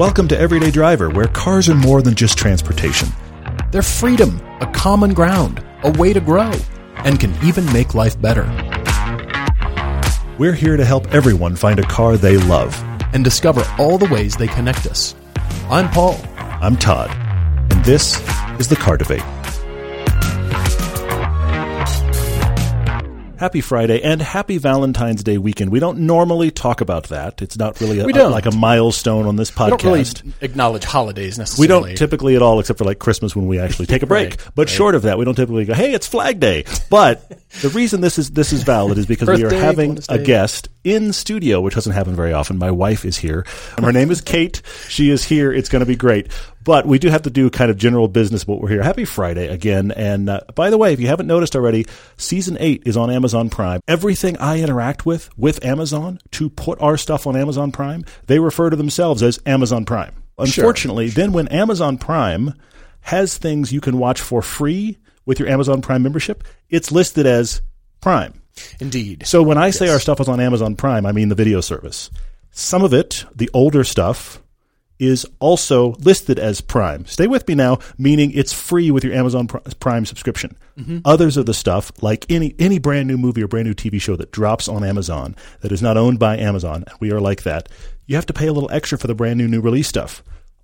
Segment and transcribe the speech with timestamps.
[0.00, 3.10] Welcome to Everyday Driver, where cars are more than just transportation.
[3.70, 6.52] They're freedom, a common ground, a way to grow,
[7.04, 8.44] and can even make life better.
[10.38, 12.82] We're here to help everyone find a car they love.
[13.12, 15.14] And discover all the ways they connect us.
[15.68, 16.18] I'm Paul.
[16.38, 17.10] I'm Todd,
[17.70, 18.26] and this
[18.58, 19.20] is the Car Debate.
[23.40, 25.72] Happy Friday and happy Valentine's Day weekend.
[25.72, 27.40] We don't normally talk about that.
[27.40, 28.32] It's not really a, We don't.
[28.32, 29.70] like a milestone on this podcast.
[29.70, 33.46] We don't really acknowledge holidays We don't typically at all, except for like Christmas when
[33.46, 34.28] we actually take a break.
[34.28, 37.30] Right, but short of that, we don't typically go, "Hey, it's Flag Day." But
[37.62, 41.14] the reason this is this is valid is because we are having a guest in
[41.14, 42.58] studio, which doesn't happen very often.
[42.58, 43.46] My wife is here.
[43.78, 44.60] Her name is Cate.
[44.88, 45.50] She is here.
[45.50, 46.30] It's going to be great.
[46.62, 48.44] But we do have to do kind of general business.
[48.44, 48.82] but we're here.
[48.82, 49.92] Happy Friday again.
[49.92, 53.48] And uh, by the way, if you haven't noticed already, season eight is on Amazon
[53.48, 53.80] Prime.
[53.88, 58.68] Everything I interact with with Amazon to put our stuff on Amazon Prime, they refer
[58.70, 60.14] to themselves as Amazon Prime.
[60.38, 62.54] Unfortunately, then when Amazon Prime
[63.02, 67.62] has things you can watch for free with your Amazon Prime membership, it's listed as
[68.00, 68.34] Prime.
[68.80, 69.26] Indeed.
[69.26, 72.10] So when I say our stuff is on Amazon Prime, I mean the video service.
[72.50, 74.42] Some of it, the older stuff,
[75.00, 77.06] is also listed as Prime.
[77.06, 80.56] Stay with me now, meaning it's free with your Amazon Prime subscription.
[80.78, 80.98] Mm-hmm.
[81.04, 84.14] Others of the stuff, like any any brand new movie or brand new TV show
[84.16, 87.68] that drops on Amazon that is not owned by Amazon, and we are like that,
[88.06, 90.22] you have to pay a little extra for the brand new new release stuff.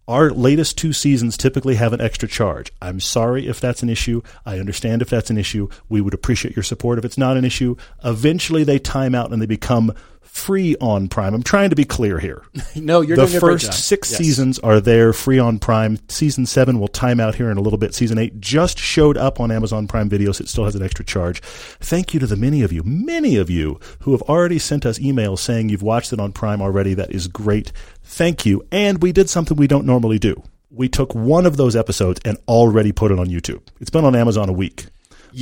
[0.09, 2.73] Our latest two seasons typically have an extra charge.
[2.81, 4.23] I'm sorry if that's an issue.
[4.45, 5.69] I understand if that's an issue.
[5.89, 7.75] We would appreciate your support if it's not an issue.
[8.05, 9.93] Eventually they time out and they become
[10.37, 11.35] free on Prime.
[11.35, 12.43] I'm trying to be clear here.
[12.77, 14.19] no, you're the doing a great first six Yes.
[14.19, 15.99] seasons are there free on Prime.
[16.09, 17.95] Season seven will time out here in a little bit.
[17.95, 21.05] Season eight just showed up on Amazon Prime Video, so it still has an extra
[21.05, 21.41] charge.
[21.81, 24.99] Thank you to the many of you, many of you who have already sent us
[24.99, 26.95] emails saying you've watched it on Prime already.
[26.95, 27.73] That is great.
[28.05, 28.63] Thank you.
[28.71, 30.43] And we did something we don't normally do.
[30.71, 33.63] We took one of those episodes and already put it on YouTube.
[33.81, 34.87] It's been on Amazon a week.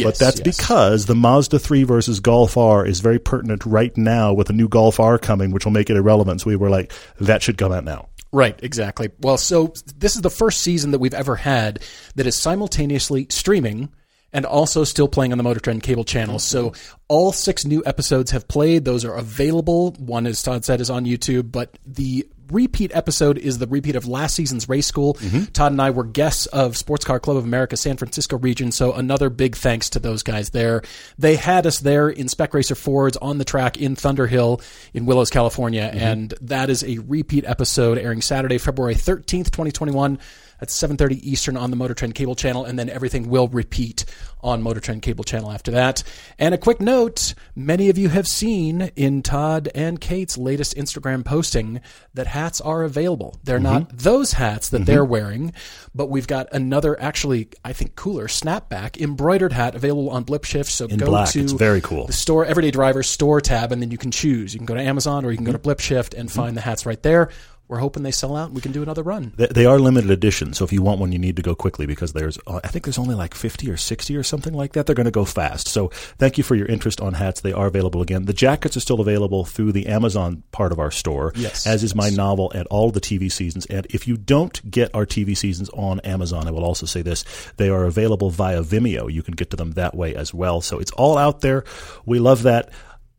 [0.02, 0.58] But that's yes.
[0.58, 4.68] because the Mazda 3 versus Golf R is very pertinent right now with a new
[4.68, 6.40] Golf R coming, which will make it irrelevant.
[6.40, 8.08] So we were like, that should come out now.
[8.32, 9.10] Right, exactly.
[9.20, 11.80] Well, so this is the first season that we've ever had
[12.16, 13.90] that is simultaneously streaming
[14.32, 16.40] and also still playing on the Motor Trend cable channel.
[16.40, 16.72] So
[17.06, 18.84] all six new episodes have played.
[18.84, 19.92] Those are available.
[19.92, 24.06] One, as Todd said, is on YouTube, but the repeat episode is the repeat of
[24.06, 25.14] last season's race school.
[25.14, 25.44] Mm-hmm.
[25.52, 28.92] Todd and I were guests of Sports Car Club of America San Francisco region, so
[28.92, 30.82] another big thanks to those guys there.
[31.18, 34.62] They had us there in Spec Racer Fords on the track in Thunderhill
[34.92, 35.98] in Willows, California, mm-hmm.
[35.98, 40.18] and that is a repeat episode airing Saturday, February 13th, 2021
[40.60, 44.04] at 7:30 Eastern on the Motor Trend cable channel and then everything will repeat
[44.44, 46.02] on Motor Trend cable channel after that.
[46.38, 51.24] And a quick note, many of you have seen in Todd and Cate's latest Instagram
[51.24, 51.80] posting
[52.12, 53.38] that hats are available.
[53.42, 53.96] They're not mm-hmm.
[53.96, 55.10] those hats that they're mm-hmm.
[55.10, 55.52] wearing,
[55.94, 60.70] but we've got another actually I think cooler snapback embroidered hat available on Blip Shift
[60.70, 61.30] so In go black.
[61.30, 62.06] to It's very cool.
[62.06, 64.52] the store everyday driver store tab and then you can choose.
[64.52, 65.62] You can go to Amazon or you can go to mm-hmm.
[65.62, 67.30] Blip Shift and find the hats right there.
[67.66, 69.32] We're hoping they sell out and we can do another run.
[69.36, 71.86] They, they are limited edition, so if you want one, you need to go quickly
[71.86, 74.84] because there's, uh, I think there's only like 50 or 60 or something like that.
[74.84, 75.68] They're going to go fast.
[75.68, 75.88] So
[76.18, 77.40] thank you for your interest on hats.
[77.40, 78.26] They are available again.
[78.26, 81.94] The jackets are still available through the Amazon part of our store, Yes, as is
[81.94, 83.64] my novel and all the TV seasons.
[83.66, 87.24] And if you don't get our TV seasons on Amazon, I will also say this:
[87.56, 89.10] they are available via Vimeo.
[89.10, 90.60] You can get to them that way as well.
[90.60, 91.64] So it's all out there.
[92.04, 92.70] We love that.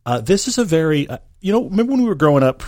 [0.06, 2.62] Uh, this is a very, uh, you know, remember when we were growing up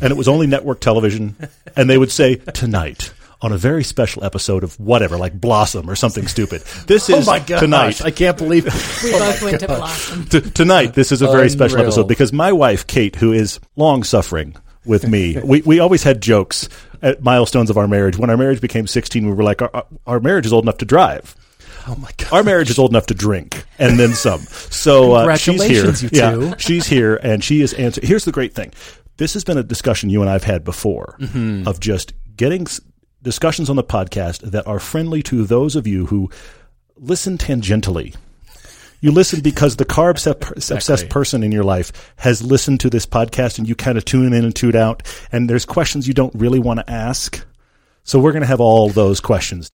[0.00, 1.36] and it was only network television,
[1.76, 3.12] and they would say tonight
[3.44, 6.62] on a very special episode of whatever, like Blossom or something stupid.
[6.86, 7.60] This is oh my god!
[7.60, 8.02] tonight.
[8.02, 8.72] I can't believe it.
[9.02, 10.24] We both went to Blossom.
[10.24, 14.02] T- tonight, this is a very special episode because my wife, Cate, who is long
[14.02, 14.56] suffering
[14.86, 16.68] with me, we, we always had jokes
[17.02, 18.16] at milestones of our marriage.
[18.16, 20.86] When our marriage became 16, we were like, our, our marriage is old enough to
[20.86, 21.36] drive.
[21.86, 22.32] Oh my god!
[22.32, 24.40] Our marriage is old enough to drink and then some.
[24.40, 25.82] So uh, she's here.
[25.82, 26.54] Congratulations, you yeah, two.
[26.58, 28.06] she's here and she is answering.
[28.06, 28.72] Here's the great thing.
[29.16, 31.68] This has been a discussion you and I've had before Mm-hmm.
[31.68, 32.80] of just getting s-
[33.22, 36.30] discussions on the podcast that are friendly to those of you who
[36.96, 38.14] listen tangentially.
[39.00, 43.04] You listen because the carb obsessed obsessed person in your life has listened to this
[43.06, 46.34] podcast and you kind of tune in and tune out and there's questions you don't
[46.34, 47.44] really want to ask.
[48.02, 49.70] So we're going to have all those questions.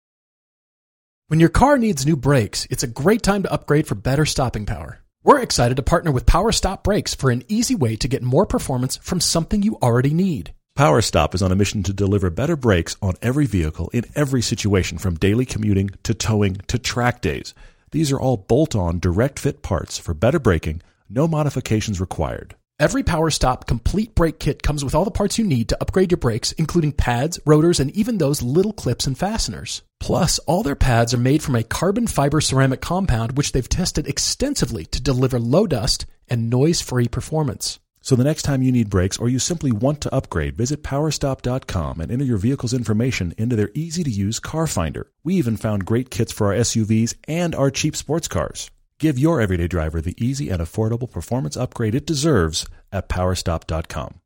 [1.27, 4.65] When your car needs new brakes, it's a great time to upgrade for better stopping
[4.67, 5.01] power.
[5.25, 8.45] We're excited to partner with Power Stop Brakes for an easy way to get more
[8.45, 10.53] performance from something you already need.
[10.75, 14.43] Power Stop is on a mission to deliver better brakes on every vehicle in every
[14.43, 17.55] situation from daily commuting to towing to track days.
[17.89, 22.55] These are all bolt on direct fit parts for better braking, no modifications required.
[22.77, 26.11] Every Power Stop complete brake kit comes with all the parts you need to upgrade
[26.11, 29.81] your brakes, including pads, rotors, and even those little clips and fasteners.
[30.01, 34.07] Plus, all their pads are made from a carbon fiber ceramic compound which they've tested
[34.07, 37.79] extensively to deliver low dust and noise-free performance.
[38.01, 42.01] So the next time you need brakes or you simply want to upgrade, visit powerstop.com
[42.01, 45.09] and enter your vehicle's information into their easy to use car finder.
[45.23, 48.69] We even found great kits for our SUVs and our cheap sports cars.
[48.99, 54.21] Give your everyday driver the easy and affordable performance upgrade it deserves at powerstop.com.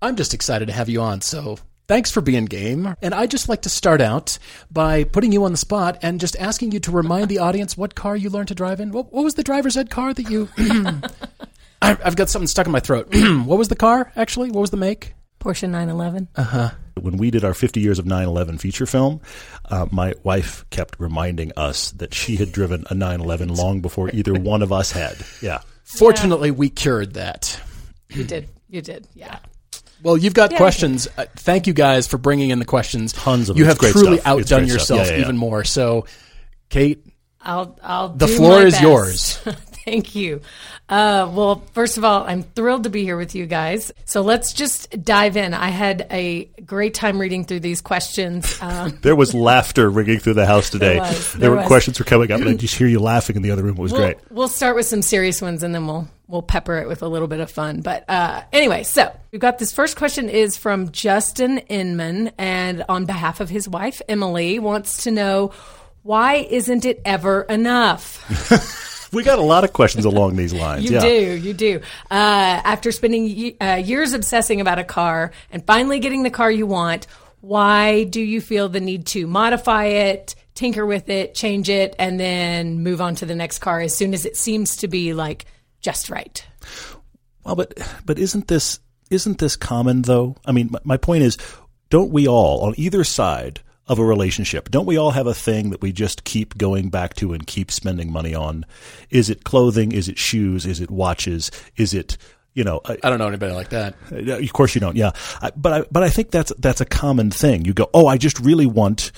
[0.00, 1.58] I'm just excited to have you on, so
[1.88, 2.94] thanks for being game.
[3.02, 4.38] And I'd just like to start out
[4.70, 7.94] by putting you on the spot and just asking you to remind the audience what
[7.96, 8.92] car you learned to drive in.
[8.92, 10.48] What, what was the driver's ed car that you.
[11.82, 13.08] I- I've got something stuck in my throat.
[13.12, 14.50] what was the car, actually?
[14.50, 15.14] What was the make?
[15.40, 16.28] Porsche 911.
[16.36, 16.70] Uh-huh.
[17.00, 19.20] When we did our 50 years of 9 11 feature film,
[19.66, 24.08] uh, my wife kept reminding us that she had driven a 9 11 long before
[24.14, 25.16] either one of us had.
[25.42, 25.60] Yeah.
[25.84, 27.60] Fortunately, we cured that.
[28.08, 28.48] You did.
[28.70, 29.06] You did.
[29.14, 29.38] Yeah.
[30.02, 30.56] Well, you've got Yeah.
[30.56, 31.06] questions.
[31.18, 33.12] Uh, thank you guys for bringing in the questions.
[33.12, 34.26] Tons of You have great truly stuff.
[34.26, 35.22] Outdone great yourself Yeah, yeah, yeah.
[35.24, 35.64] even more.
[35.64, 36.06] So,
[36.70, 37.04] Cate,
[37.40, 37.78] I'll.
[37.82, 38.08] I'll.
[38.08, 38.82] The floor is best.
[38.82, 39.38] yours.
[39.86, 40.40] Thank you.
[40.88, 43.92] Uh, well, first of all, I'm thrilled to be here with you guys.
[44.04, 45.54] So let's just dive in.
[45.54, 48.58] I had a great time reading through these questions.
[48.60, 50.94] Um, There was laughter ringing through the house today.
[50.94, 51.32] There was.
[51.32, 51.66] There There were was.
[51.68, 53.76] questions were coming up, and I just hear you laughing in the other room.
[53.76, 54.16] It was we'll, great.
[54.28, 57.28] We'll start with some serious ones and then we'll we'll pepper it with a little
[57.28, 57.80] bit of fun.
[57.80, 63.04] But uh, anyway, so we've got this first question is from Justin Inman, and on
[63.04, 65.52] behalf of his wife Emily, wants to know
[66.02, 68.82] why isn't it ever enough?
[69.12, 70.84] We got a lot of questions along these lines.
[70.84, 71.00] You yeah.
[71.00, 71.80] do, you do.
[72.10, 76.50] Uh, after spending ye- uh, years obsessing about a car and finally getting the car
[76.50, 77.06] you want,
[77.40, 82.18] why do you feel the need to modify it, tinker with it, change it, and
[82.18, 85.46] then move on to the next car as soon as it seems to be like
[85.80, 86.44] just right?
[87.44, 87.74] Well, but
[88.04, 88.80] but isn't this
[89.10, 90.36] isn't this common though?
[90.44, 91.38] I mean, my, my point is,
[91.90, 95.70] don't we all on either side of a relationship, don't we all have a thing
[95.70, 98.64] that we just keep going back to and keep spending money on?
[99.10, 99.92] Is it clothing?
[99.92, 100.66] Is it shoes?
[100.66, 101.50] Is it watches?
[101.76, 102.16] Is it
[102.54, 102.80] you know?
[102.86, 103.94] uh, I don't know anybody like that.
[104.10, 104.96] Uh, Of course you don't.
[104.96, 105.10] Yeah,
[105.42, 107.64] I, but I, but I think that's that's a common thing.
[107.64, 109.12] You go, oh, I just really want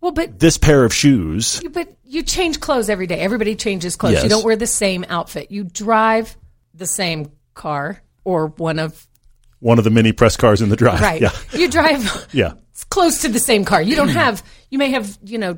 [0.00, 1.60] Well, but this pair of shoes.
[1.72, 3.18] but you change clothes every day.
[3.18, 4.12] Everybody changes clothes.
[4.14, 4.22] Yes.
[4.22, 5.50] You don't wear the same outfit.
[5.50, 6.36] You drive
[6.74, 9.06] the same car or one of
[9.58, 11.00] One of the many press cars in the drive.
[11.00, 11.20] right.
[11.20, 12.52] Yeah, You drive yeah.
[12.76, 13.80] It's close to the same car.
[13.80, 14.16] You don't hmm.
[14.16, 15.56] have you may have, you know,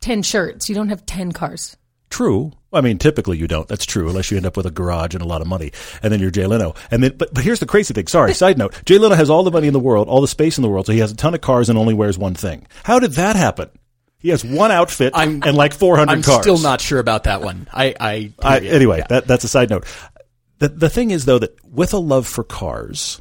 [0.00, 0.68] 10 shirts.
[0.68, 1.76] You don't have 10 cars.
[2.10, 2.50] True.
[2.72, 3.68] I mean, typically you don't.
[3.68, 5.70] That's true, unless you end up with a garage and a lot of money,
[6.02, 6.74] and then you're Jay Leno.
[6.90, 8.08] And then, but but here's the crazy thing.
[8.08, 10.58] Sorry, side note: Jay Leno has all the money in the world, all the space
[10.58, 12.66] in the world, so he has a ton of cars and only wears one thing.
[12.82, 13.70] How did that happen?
[14.18, 16.42] He has one outfit I'm- and like 400 I'm cars.
[16.42, 17.68] still not sure about that one.
[17.72, 19.06] I, I, I, anyway, Yeah.
[19.10, 19.86] that, that's a side note.
[20.58, 23.20] The, the thing is, though, that with a love for cars,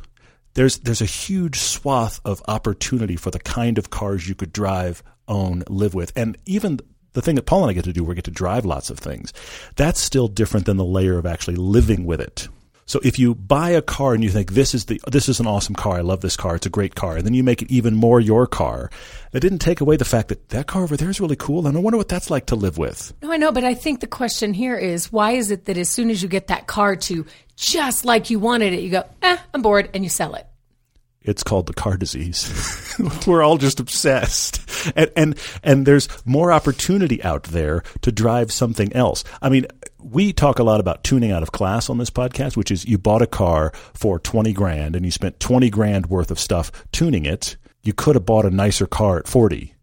[0.57, 5.03] there's there's a huge swath of opportunity for the kind of cars you could drive,
[5.27, 6.79] own, live with, and even
[7.13, 8.89] the thing that Paul and I get to do, where we get to drive lots
[8.89, 9.33] of things.
[9.75, 12.47] That's still different than the layer of actually living with it.
[12.87, 15.45] So if you buy a car and you think this is the this is an
[15.45, 17.69] awesome car, I love this car, it's a great car, and then you make it
[17.69, 18.89] even more your car,
[19.31, 21.75] that didn't take away the fact that that car over there is really cool, and
[21.75, 23.13] I wonder what that's like to live with.
[23.21, 25.89] No, I know, but I think the question here is why is it that as
[25.89, 27.25] soon as you get that car to
[27.57, 30.47] just like you wanted it, you go, eh, I'm bored, and you sell it.
[31.21, 32.95] It's called the car disease.
[33.27, 34.61] We're all just obsessed,
[34.95, 39.23] and and and there's more opportunity out there to drive something else.
[39.41, 39.67] I mean,
[39.99, 42.97] we talk a lot about tuning out of class on this podcast, which is you
[42.97, 47.25] bought a car for twenty grand and you spent twenty grand worth of stuff tuning
[47.25, 47.57] it.
[47.83, 49.73] You could have bought a nicer car at forty.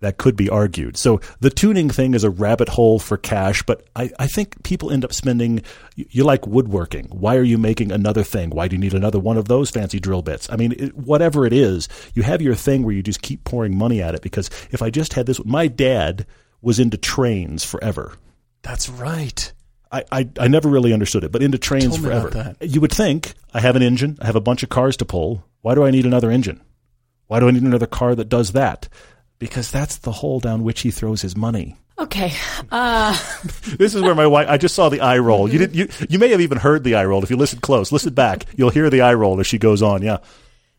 [0.00, 0.96] That could be argued.
[0.96, 4.90] So the tuning thing is a rabbit hole for cash, but I, I think people
[4.90, 5.62] end up spending.
[5.94, 7.06] You, like woodworking.
[7.10, 8.48] Why are you making another thing?
[8.48, 10.48] Why do you need another one of those fancy drill bits?
[10.50, 13.76] I mean, it, whatever it is, you have your thing where you just keep pouring
[13.76, 14.22] money at it.
[14.22, 16.26] Because if I just had this, my dad
[16.62, 18.14] was into trains forever.
[18.62, 19.52] That's right.
[19.92, 22.54] I, I, I never really understood it, but into trains forever.
[22.60, 25.44] You would think I have an engine, I have a bunch of cars to pull.
[25.62, 26.62] Why do I need another engine?
[27.26, 28.88] Why do I need another car that does that?
[29.40, 31.76] Because that's the hole down which he throws his money.
[31.98, 32.32] Okay.
[32.70, 33.18] Uh,
[33.76, 34.48] This is where my wife.
[34.48, 35.50] I just saw the eye roll.
[35.50, 35.74] You did.
[35.74, 37.90] You you may have even heard the eye roll if you listen close.
[37.90, 38.44] Listen back.
[38.56, 40.02] You'll hear the eye roll as she goes on.
[40.02, 40.18] Yeah.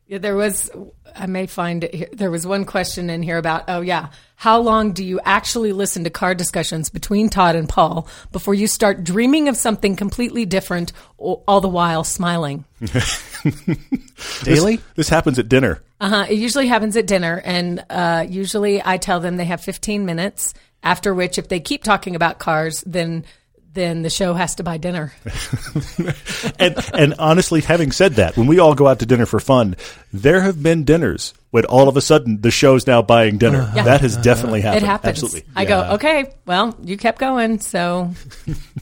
[0.08, 0.70] yeah, there was,
[1.16, 2.10] I may find it here.
[2.14, 6.04] There was one question in here about, oh, yeah, how long do you actually listen
[6.04, 10.92] to car discussions between Todd and Paul before you start dreaming of something completely different,
[11.18, 12.66] all all the while smiling?
[14.44, 14.80] Daily?
[14.96, 15.82] This happens at dinner.
[16.02, 16.26] Uh huh.
[16.28, 20.56] It usually happens at dinner, and uh, usually I tell them they have 15 minutes.
[20.82, 23.24] After which, if they keep talking about cars, then
[23.74, 25.14] then the show has to buy dinner.
[26.60, 29.76] and and honestly, having said that, when we all go out to dinner for fun,
[30.12, 33.72] there have been dinners when all of a sudden the show's now buying dinner.
[33.76, 33.84] Yeah.
[33.84, 34.84] That has definitely happened.
[34.84, 35.24] It happens.
[35.24, 35.44] Absolutely.
[35.56, 38.12] I go, okay, well, you kept going, so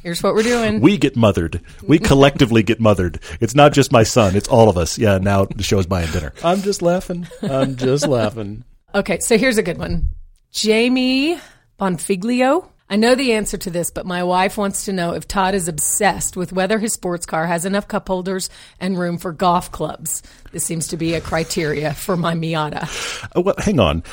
[0.02, 0.82] here's what we're doing.
[0.82, 1.62] We get mothered.
[1.84, 3.20] We collectively get mothered.
[3.40, 4.36] It's not just my son.
[4.36, 4.98] It's all of us.
[4.98, 5.18] Yeah.
[5.20, 6.34] Now the show's buying dinner.
[6.44, 7.28] I'm just laughing.
[7.42, 8.64] I'm just laughing.
[8.96, 10.10] Okay, so here's a good one.
[10.52, 11.40] Jamie
[11.80, 12.68] Bonfiglio.
[12.92, 15.68] I know the answer to this, but my wife wants to know if Todd is
[15.68, 20.24] obsessed with whether his sports car has enough cup holders and room for golf clubs.
[20.52, 22.90] This seems to be a criteria for my Miata.
[23.36, 24.04] Uh, well, hang on.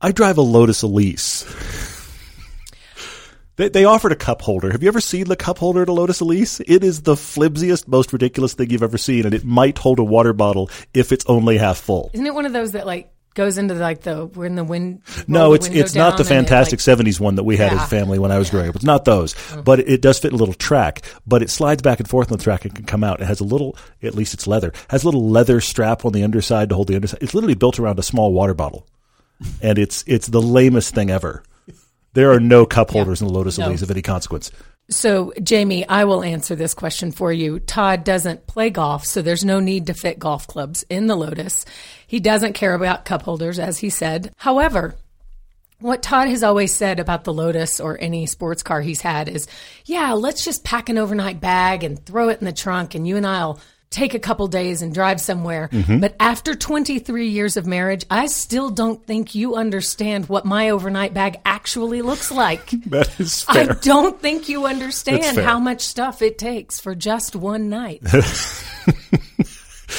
[0.00, 1.44] I drive a Lotus Elise.
[3.56, 4.70] They, they offered a cup holder.
[4.70, 6.60] Have you ever seen the cup holder at a Lotus Elise?
[6.60, 10.04] It is the flimsiest, most ridiculous thing you've ever seen, and it might hold a
[10.04, 12.10] water bottle if it's only half full.
[12.12, 15.02] Isn't it one of those that like goes into like the we're in the wind?
[15.26, 17.82] No, it's it's not the and it, fantastic like- '70s one that we had as
[17.82, 18.76] a family when I was growing up.
[18.76, 19.62] It's not those, mm-hmm.
[19.62, 21.02] but it, it does fit a little track.
[21.26, 23.20] But it slides back and forth on the track and can come out.
[23.20, 26.22] It has a little, at least it's leather, has a little leather strap on the
[26.22, 27.22] underside to hold the underside.
[27.22, 28.86] It's literally built around a small water bottle,
[29.60, 31.42] and it's it's the lamest thing ever.
[32.14, 33.68] There are no cup holders in the Lotus No.
[33.68, 34.52] Elise of any consequence.
[34.90, 37.58] So, Jamie, I will answer this question for you.
[37.58, 41.64] Todd doesn't play golf, so there's no need to fit golf clubs in the Lotus.
[42.06, 44.32] He doesn't care about cup holders, as he said.
[44.36, 44.96] However,
[45.80, 49.46] what Todd has always said about the Lotus or any sports car he's had is,
[49.84, 53.16] yeah, let's just pack an overnight bag and throw it in the trunk, and you
[53.16, 53.60] and I'll
[53.94, 55.68] take a couple days and drive somewhere.
[55.68, 56.00] Mm-hmm.
[56.00, 61.14] But after 23 years of marriage, I still don't think you understand what my overnight
[61.14, 62.70] bag actually looks like.
[62.86, 67.68] That is I don't think you understand how much stuff it takes for just one
[67.68, 68.02] night.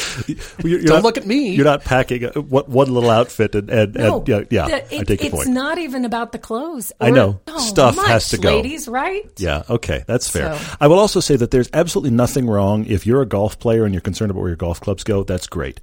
[0.28, 1.50] You're, you're Don't look at me.
[1.56, 4.98] You're not packing a, what one little outfit and, and, No, and yeah, yeah the-
[5.00, 5.50] I take your it's point.
[5.50, 6.92] not even about the clothes.
[7.00, 7.40] I know.
[7.58, 8.56] Stuff much, has to go.
[8.56, 9.30] ladies, right?
[9.38, 10.58] Yeah, okay, that's fair.
[10.58, 13.86] So- I will also say that there's absolutely nothing wrong if you're a golf player
[13.86, 15.24] and you're concerned about where your golf clubs go.
[15.24, 15.80] That's great.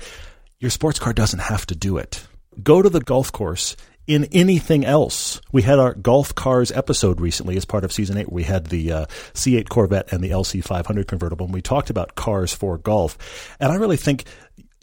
[0.58, 2.24] Your sports car doesn't have to do it.
[2.62, 5.40] Go to the golf course in anything else.
[5.52, 8.32] We had our golf cars episode recently as part of season eight.
[8.32, 12.52] We had the uh, C8 Corvette and the LC500 convertible, and we talked about cars
[12.52, 13.56] for golf.
[13.60, 14.24] And I really think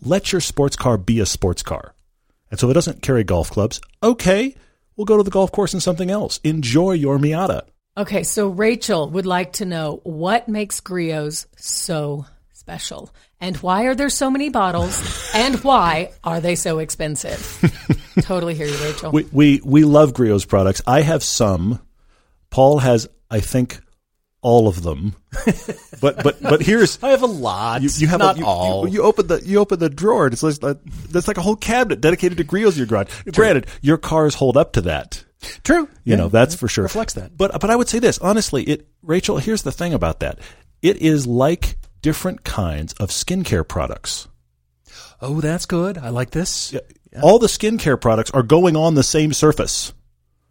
[0.01, 1.93] let your sports car be a sports car.
[2.51, 4.55] And so if it doesn't carry golf clubs, okay,
[4.95, 6.39] we'll go to the golf course and something else.
[6.43, 7.63] Enjoy your Miata.
[7.97, 12.25] Okay, so Rachel would like to know what makes Griot's so
[12.69, 13.09] special,
[13.41, 17.41] and why are there so many bottles, and why are they so expensive?
[18.21, 19.11] totally hear you, Rachel.
[19.11, 20.83] We, we we love Griot's products.
[20.85, 21.79] I have some.
[22.51, 23.79] Paul has, I think,
[24.41, 25.15] all of them.
[26.01, 27.81] but but but here's I have a lot.
[27.81, 28.87] you, you have not a, you, all.
[28.87, 30.25] You, you open the you open the drawer.
[30.25, 30.75] And it's like uh,
[31.09, 32.75] that's like a whole cabinet dedicated to Griot's.
[32.75, 33.07] in Your garage.
[33.33, 35.23] Granted, your cars hold up to that.
[35.63, 35.89] True.
[36.03, 36.83] You know that's for sure.
[36.83, 37.35] reflects that.
[37.35, 38.61] But but I would say this honestly.
[38.63, 39.37] It Rachel.
[39.37, 40.37] Here's the thing about that.
[40.83, 44.27] It is like different kinds of skincare products.
[45.21, 45.97] Oh, that's good.
[45.97, 46.75] I like this.
[47.21, 49.93] All the skincare products are going on the same surface,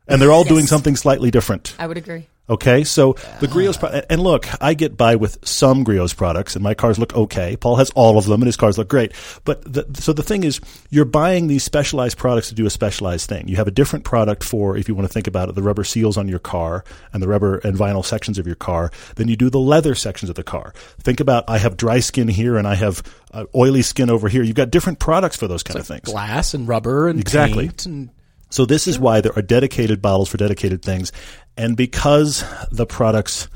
[0.06, 1.74] and they're all doing something slightly different.
[1.78, 2.28] I would agree.
[2.50, 6.62] Okay, so the Griot's pro- and look, I get by with some Griot's products, and
[6.62, 7.56] my cars look okay.
[7.56, 9.12] Paul has all of them, and his cars look great.
[9.44, 13.28] But the, so the thing is, you're buying these specialized products to do a specialized
[13.28, 13.48] thing.
[13.48, 15.84] You have a different product for, if you want to think about it, the rubber
[15.84, 18.90] seals on your car and the rubber and vinyl sections of your car.
[19.16, 20.72] Then you do the leather sections of the car.
[21.00, 23.02] Think about, I have dry skin here, and I have
[23.32, 24.42] uh, oily skin over here.
[24.42, 26.04] You've got different products for those kind of things.
[26.04, 27.66] Glass and rubber and Exactly.
[27.66, 28.08] paint and
[28.50, 31.12] So this is why there are dedicated bottles for dedicated things,
[31.56, 33.48] and because the products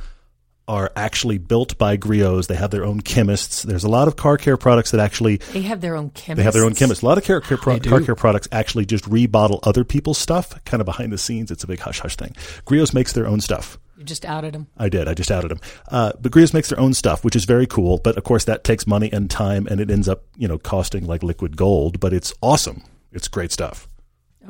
[0.68, 3.62] are actually built by Griot's, they have their own chemists.
[3.62, 6.36] There's a lot of car care products that actually They have their own chemists.
[6.36, 7.02] they have their own chemists.
[7.02, 10.54] A lot of car care, pro- car care products actually just rebottle other people's stuff,
[10.64, 11.50] kind of behind the scenes.
[11.50, 12.36] It's a big hush hush thing.
[12.64, 13.76] Griot's makes their own stuff.
[13.98, 14.68] You just outed them.
[14.78, 15.08] I did.
[15.08, 15.60] I just outed them.
[15.88, 17.98] Uh, but Griot's makes their own stuff, which is very cool.
[17.98, 21.06] But of course, that takes money and time, and it ends up, you know, costing
[21.06, 21.98] like liquid gold.
[21.98, 22.84] But it's awesome.
[23.10, 23.88] It's great stuff.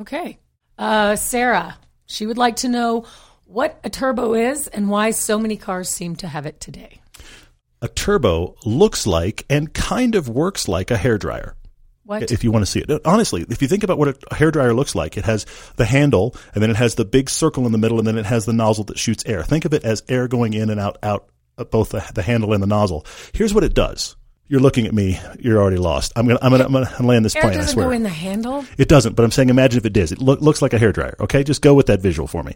[0.01, 0.39] Okay.
[0.77, 3.05] Uh, Sarah, she would like to know
[3.45, 7.01] what a turbo is and why so many cars seem to have it today.
[7.81, 11.53] a turbo looks like and kind of works like a hairdryer.
[12.05, 12.31] What?
[12.31, 14.93] If you want to see it, honestly, if you think about what a hairdryer looks
[14.95, 15.45] like, it has
[15.77, 18.25] the handle, and then it has the big circle in the middle, and then it
[18.25, 19.43] has the nozzle that shoots air.
[19.43, 21.29] Think of it as air going in and out, out
[21.71, 23.05] both the, the handle and the nozzle.
[23.33, 24.15] Here's what it does.
[24.47, 25.19] You're looking at me.
[25.39, 26.13] You're already lost.
[26.15, 27.53] I'm gonna, I'm gonna, I'm gonna land this Air plane.
[27.53, 27.85] I doesn't swear.
[27.87, 28.65] go in the handle.
[28.77, 30.11] It doesn't, but I'm saying imagine if it does.
[30.11, 31.19] It look, looks like a hairdryer.
[31.19, 32.55] Okay, just go with that visual for me.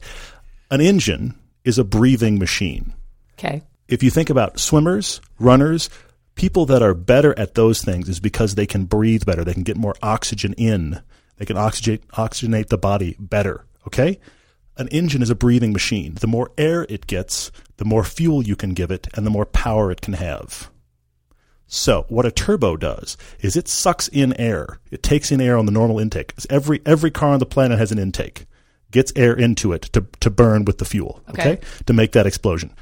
[0.70, 2.94] An engine is a breathing machine
[3.40, 3.62] Okay.
[3.88, 5.90] if you think about swimmers, runners,
[6.36, 9.44] people that are better at those things is because they can breathe better.
[9.44, 11.02] They can get more oxygen in.
[11.38, 13.66] They can oxygenate, oxygenate the body better.
[13.88, 14.20] Okay?
[14.80, 16.14] an engine is a breathing machine.
[16.20, 19.46] The more air it gets, the more fuel you can give it, and the more
[19.48, 20.70] power it can have.
[21.68, 24.80] So, what a turbo does is it sucks in air.
[24.90, 26.34] It takes in air on the normal intake.
[26.50, 28.46] Every every car on the planet has an intake.
[28.92, 31.52] Gets air into it to to burn with the fuel, Okay.
[31.54, 31.62] okay?
[31.86, 32.74] To make that explosion.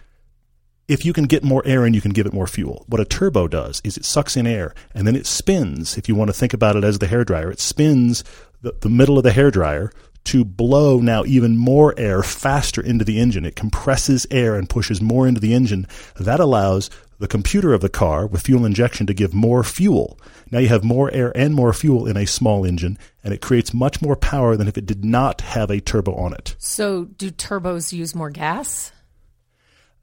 [0.88, 2.86] If you can get more air in, you can give it more fuel.
[2.88, 5.98] What a turbo does is it sucks in air and then it spins.
[5.98, 8.24] If you want to think about it as the hairdryer, it spins
[8.62, 9.92] the, the middle of the hairdryer
[10.26, 13.46] to blow now even more air faster into the engine.
[13.46, 15.88] It compresses air and pushes more into the engine.
[16.20, 20.20] That allows the computer of the car with fuel injection to give more fuel.
[20.52, 23.74] Now you have more air and more fuel in a small engine, and it creates
[23.74, 26.56] much more power than if it did not have a turbo on it.
[26.60, 28.92] So, do turbos use more gas?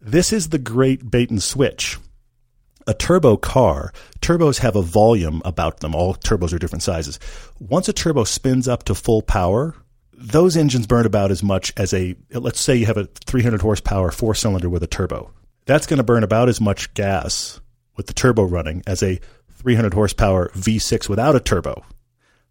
[0.00, 1.98] This is the great bait and switch.
[2.86, 5.94] A turbo car, turbos have a volume about them.
[5.94, 7.20] All turbos are different sizes.
[7.60, 9.76] Once a turbo spins up to full power,
[10.12, 14.10] those engines burn about as much as a, let's say you have a 300 horsepower
[14.10, 15.30] four cylinder with a turbo.
[15.64, 17.60] That's going to burn about as much gas
[17.96, 21.84] with the turbo running as a 300 horsepower V6 without a turbo.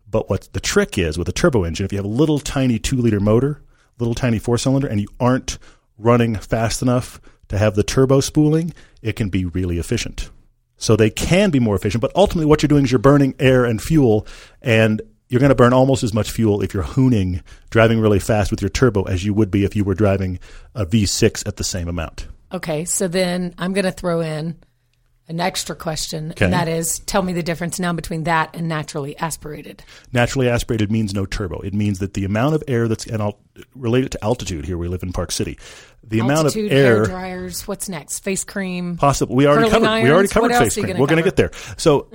[0.09, 2.79] But what the trick is with a turbo engine, if you have a little tiny
[2.79, 3.61] two liter motor,
[3.99, 5.57] little tiny four cylinder, and you aren't
[5.97, 10.29] running fast enough to have the turbo spooling, it can be really efficient.
[10.77, 13.65] So they can be more efficient, but ultimately what you're doing is you're burning air
[13.65, 14.25] and fuel,
[14.61, 18.51] and you're going to burn almost as much fuel if you're hooning, driving really fast
[18.51, 20.39] with your turbo as you would be if you were driving
[20.73, 22.27] a V6 at the same amount.
[22.53, 24.57] Okay, so then I'm going to throw in
[25.27, 26.45] an extra question, Okay.
[26.45, 29.81] and that is tell me the difference now between that and naturally aspirated.
[30.11, 31.59] Naturally aspirated means no turbo.
[31.61, 33.39] It means that the amount of air that's and I'll
[33.73, 34.65] relate it to altitude.
[34.65, 35.57] Here we live in Park City.
[36.03, 38.19] The Altitude, amount of air hair dryers, what's next?
[38.19, 38.97] Face cream.
[38.97, 39.35] possible.
[39.35, 40.03] We already covered.
[40.03, 40.87] we already covered face cream.
[40.87, 41.51] gonna We're going to get there.
[41.77, 42.09] So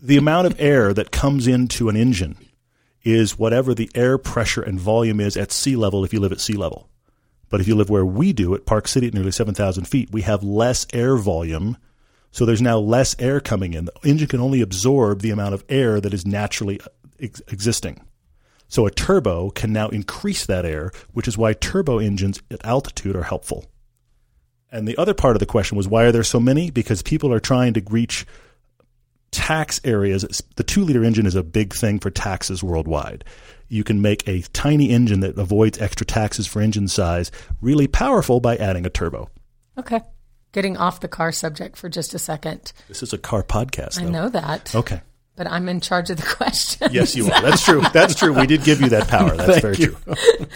[0.00, 2.36] the amount of air that comes into an engine
[3.04, 6.40] is whatever the air pressure and volume is at sea level if you live at
[6.40, 6.88] sea level.
[7.52, 10.22] But if you live where we do at Park City at nearly 7,000 feet, we
[10.22, 11.76] have less air volume.
[12.30, 13.84] So there's now less air coming in.
[13.84, 16.86] The engine can only absorb the amount of air that is naturally uh,
[17.20, 18.00] ex- existing.
[18.68, 23.14] So a turbo can now increase that air, which is why turbo engines at altitude
[23.14, 23.66] are helpful.
[24.70, 26.70] And the other part of the question was why are there so many?
[26.70, 28.24] Because people are trying to reach
[29.30, 30.42] tax areas.
[30.56, 33.24] The two liter engine is a big thing for taxes worldwide.
[33.72, 37.30] You can make a tiny engine that avoids extra taxes for engine size
[37.62, 39.30] really powerful by adding a turbo.
[39.78, 40.02] Okay.
[40.52, 42.74] Getting off the car subject for just a second.
[42.88, 45.00] This is a car podcast, I know that, Okay.
[45.36, 46.90] but I'm in charge of the question.
[46.92, 47.40] Yes, you are.
[47.40, 47.80] That's true.
[47.94, 48.34] That's true.
[48.34, 49.34] We did give you that power.
[49.34, 49.96] That's very true.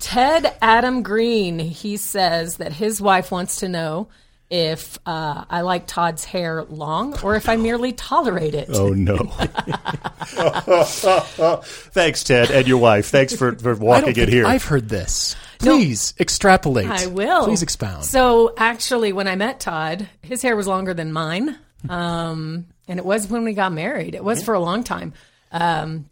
[0.00, 4.08] Ted Adam Green, he says that his wife wants to know
[4.50, 8.70] if uh, I like Todd's hair long or if I merely tolerate it.
[8.72, 9.16] Oh no!
[11.92, 13.08] Thanks, Ted, and your wife.
[13.08, 14.46] Thanks for, for walking in think here.
[14.46, 15.36] I've heard this.
[15.58, 16.88] Please extrapolate.
[16.88, 17.44] I will.
[17.44, 18.04] Please expound.
[18.04, 21.58] So actually, when I met Todd, his hair was longer than mine,
[21.88, 24.14] um, and it was when we got married.
[24.14, 25.12] It was for a long time.
[25.52, 26.08] Um,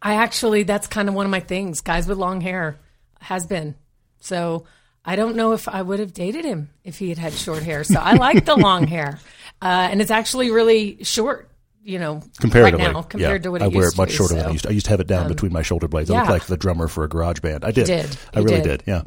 [0.00, 1.80] I actually, that's kind of one of my things.
[1.80, 2.78] Guys with long hair
[3.20, 3.74] has been.
[4.20, 4.64] So
[5.04, 7.84] I don't know if I would have dated him if he had had short hair.
[7.84, 9.18] So I like the long hair,
[9.62, 11.50] uh, and it's actually really short.
[11.82, 13.44] You know, Comparatively, right now compared yeah.
[13.44, 14.46] to what I it wear it much to, shorter than so.
[14.46, 14.64] um, I used.
[14.64, 14.68] To.
[14.68, 16.10] I used to have it down between my shoulder blades.
[16.10, 16.32] I looked yeah.
[16.32, 17.64] like the drummer for a garage band.
[17.64, 17.86] I did.
[17.86, 18.18] did.
[18.34, 18.64] I really did.
[18.64, 18.82] did.
[18.86, 19.02] Yeah.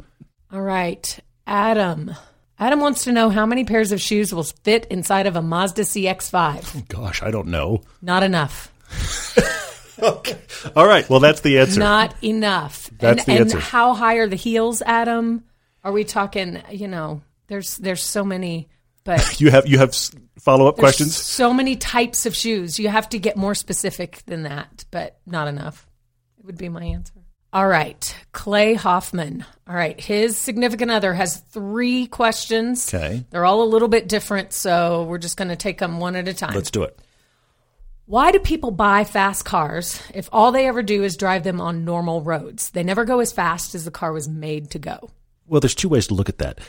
[0.50, 2.12] All right, Adam.
[2.58, 5.82] Adam wants to know how many pairs of shoes will fit inside of a Mazda
[5.82, 6.86] CX-5.
[6.88, 7.82] Gosh, I don't know.
[8.00, 8.72] Not enough.
[10.02, 10.38] okay.
[10.76, 11.08] All right.
[11.10, 11.80] Well, that's the answer.
[11.80, 12.88] Not enough.
[12.98, 13.58] That's and, the and answer.
[13.58, 15.42] how high are the heels, Adam?
[15.84, 16.62] Are we talking?
[16.70, 18.68] You know, there's there's so many,
[19.04, 19.94] but you have you have
[20.38, 21.16] follow up questions.
[21.16, 22.78] So many types of shoes.
[22.78, 25.86] You have to get more specific than that, but not enough.
[26.38, 27.14] It would be my answer.
[27.54, 29.44] All right, Clay Hoffman.
[29.68, 32.92] All right, his significant other has three questions.
[32.92, 33.26] Okay.
[33.28, 36.28] They're all a little bit different, so we're just going to take them one at
[36.28, 36.54] a time.
[36.54, 36.98] Let's do it.
[38.06, 41.84] Why do people buy fast cars if all they ever do is drive them on
[41.84, 42.70] normal roads?
[42.70, 45.10] They never go as fast as the car was made to go.
[45.52, 46.60] Well, there's two ways to look at that.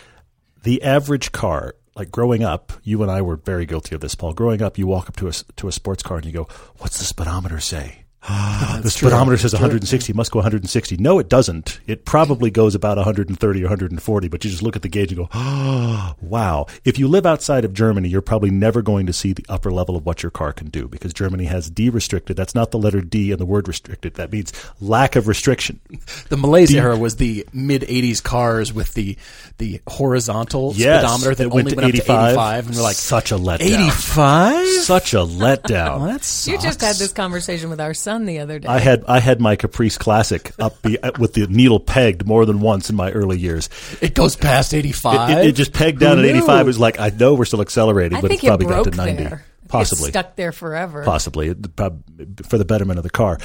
[0.63, 4.33] The average car, like growing up, you and I were very guilty of this, Paul.
[4.33, 6.97] Growing up, you walk up to a to a sports car and you go, "What's
[6.97, 10.11] the speedometer say?" Ah, the speedometer says 160.
[10.11, 10.95] It must go 160.
[10.97, 11.81] No, it doesn't.
[11.87, 14.27] It probably goes about 130 or 140.
[14.29, 17.65] But you just look at the gauge and go, "Oh, wow!" If you live outside
[17.65, 20.53] of Germany, you're probably never going to see the upper level of what your car
[20.53, 22.37] can do because Germany has D restricted.
[22.37, 24.13] That's not the letter D in the word restricted.
[24.13, 25.79] That means lack of restriction.
[26.29, 29.17] The Malaise era was the mid '80s cars with the
[29.57, 32.07] the horizontal Yes, speedometer that went only to went up 85.
[32.07, 33.61] to 85, and we're like Such a letdown.
[33.61, 34.67] 85.
[34.83, 35.99] Such a letdown.
[35.99, 38.12] Well, that You just had this conversation with our son.
[38.13, 38.67] Son the other day.
[38.67, 42.61] I had I had my Caprice Classic up be, with the needle pegged more than
[42.61, 43.69] once in my early years.
[44.01, 45.29] It goes past 85.
[45.29, 46.61] It, it, it just pegged down Who at 85.
[46.61, 48.91] It was like I know we're still accelerating, I but think it's probably got to
[48.91, 49.23] 90.
[49.23, 49.45] there.
[49.63, 50.09] It Possibly.
[50.11, 51.03] stuck there forever.
[51.03, 53.39] possibly for the betterment of the car.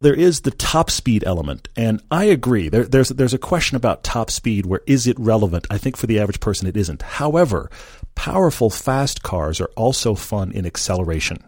[0.00, 2.68] There is the top speed element, and I agree.
[2.68, 4.66] There, there's there's a question about top speed.
[4.66, 5.68] Where is it relevant?
[5.70, 7.02] I think for the average person, it isn't.
[7.02, 7.70] However,
[8.16, 11.38] powerful fast cars are also fun in acceleration.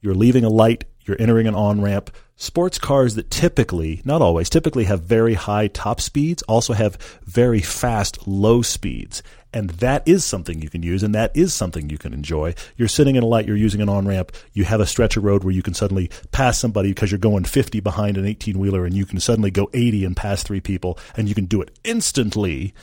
[0.00, 2.10] You're leaving a light, you're entering an on ramp.
[2.36, 7.60] Sports cars that typically, not always, typically have very high top speeds also have very
[7.60, 9.22] fast low speeds.
[9.52, 12.56] And that is something you can use, and that is something you can enjoy.
[12.76, 15.22] You're sitting in a light, you're using an on ramp, you have a stretch of
[15.22, 18.84] road where you can suddenly pass somebody because you're going 50 behind an 18 wheeler,
[18.84, 21.70] and you can suddenly go 80 and pass three people, and you can do it
[21.84, 22.74] instantly.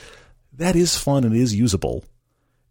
[0.54, 2.06] That is fun and is usable.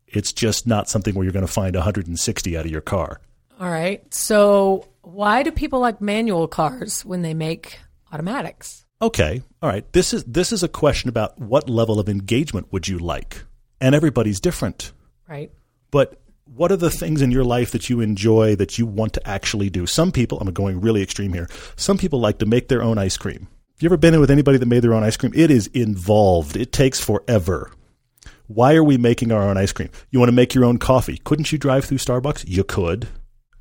[0.06, 3.20] It's just not something where you're going to find 160 out of your car.
[3.60, 4.02] All right.
[4.14, 7.78] So why do people like manual cars when they make
[8.12, 8.84] automatics?
[9.02, 9.90] Okay, all right.
[9.92, 13.44] This is this is a question about what level of engagement would you like,
[13.80, 14.92] and everybody's different.
[15.28, 15.50] Right.
[15.90, 19.28] But what are the things in your life that you enjoy that you want to
[19.28, 19.86] actually do?
[19.86, 21.48] Some people, I'm going really extreme here.
[21.76, 23.48] Some people like to make their own ice cream.
[23.80, 25.32] Have you ever been in with anybody that made their own ice cream?
[25.34, 26.56] It is involved.
[26.56, 27.70] It takes forever.
[28.48, 29.90] Why are we making our own ice cream?
[30.10, 31.18] You want to make your own coffee.
[31.24, 32.44] Couldn't you drive through Starbucks?
[32.46, 33.08] You could.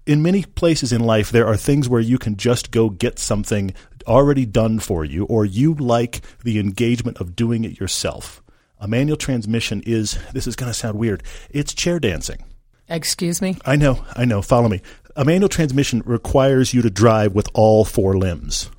[0.10, 3.76] In many places in life, there are things where you can just go get something
[4.08, 8.42] already done for you, or you like the engagement of doing it yourself.
[8.80, 12.44] A manual transmission is, this is going to sound weird, it's chair dancing.
[12.88, 13.58] Excuse me.
[13.66, 14.42] I know, I know.
[14.42, 14.82] Follow me.
[15.16, 18.72] A manual transmission requires you to drive with all four limbs,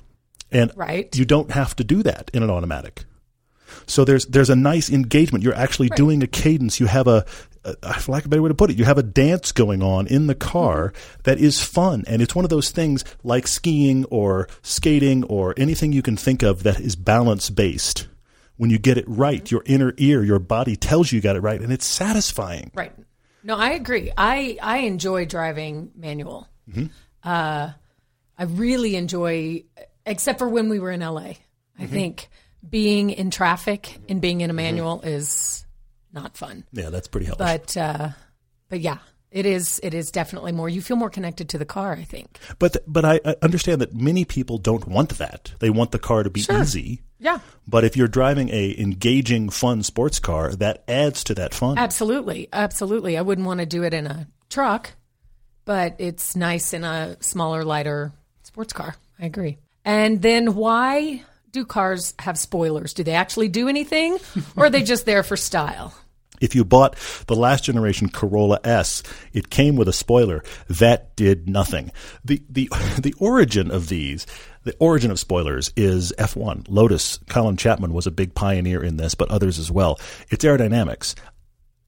[0.51, 1.15] and Right.
[1.15, 3.05] you don't have to do that in an automatic.
[3.87, 5.45] So there's there's a nice engagement.
[5.45, 6.81] You're actually doing a cadence.
[6.81, 7.25] You have a,
[7.63, 9.83] Uh, for lack of a better way to put it, you have a dance going
[9.83, 10.49] on in the mm-hmm.
[10.49, 10.93] car
[11.23, 15.93] that is fun, and it's one of those things like skiing or skating or anything
[15.93, 18.07] you can think of that is balance based.
[18.57, 19.21] When you get it mm-hmm.
[19.21, 22.71] right, your inner ear, your body tells you you got it right, and it's satisfying.
[22.73, 22.93] Right.
[23.43, 24.11] No, I agree.
[24.17, 26.47] I I enjoy driving manual.
[26.69, 26.85] Mm-hmm.
[27.23, 27.71] Uh,
[28.37, 29.63] I really enjoy,
[30.05, 31.33] except for when we were in LA.
[31.79, 32.29] I think
[32.67, 35.65] being in traffic and being in a manual is
[36.13, 36.65] not fun.
[36.71, 37.39] Yeah, that's pretty hellish.
[37.39, 38.09] But uh,
[38.69, 38.97] but yeah,
[39.31, 39.79] it is.
[39.83, 40.69] It is definitely more.
[40.69, 41.93] You feel more connected to the car.
[41.93, 42.37] I think.
[42.59, 45.53] But but I I understand that many people don't want that.
[45.59, 47.01] They want the car to be easy.
[47.19, 47.39] Yeah.
[47.67, 51.77] But if you're driving a engaging, fun sports car, that adds to that fun.
[51.77, 53.17] Absolutely, absolutely.
[53.17, 54.91] I wouldn't want to do it in a truck,
[55.63, 58.11] but it's nice in a smaller, lighter
[58.43, 58.95] sports car.
[59.19, 59.59] I agree.
[59.85, 62.93] And then why do cars have spoilers?
[62.93, 64.17] Do they actually do anything,
[64.55, 65.93] or are they just there for style?
[66.39, 66.95] If you bought
[67.27, 71.91] the last generation Corolla S, it came with a spoiler that did nothing.
[72.25, 74.25] The the the origin of these,
[74.63, 76.65] the origin of spoilers is F1.
[76.67, 79.99] Lotus, Colin Chapman was a big pioneer in this, but others as well.
[80.29, 81.15] It's aerodynamics.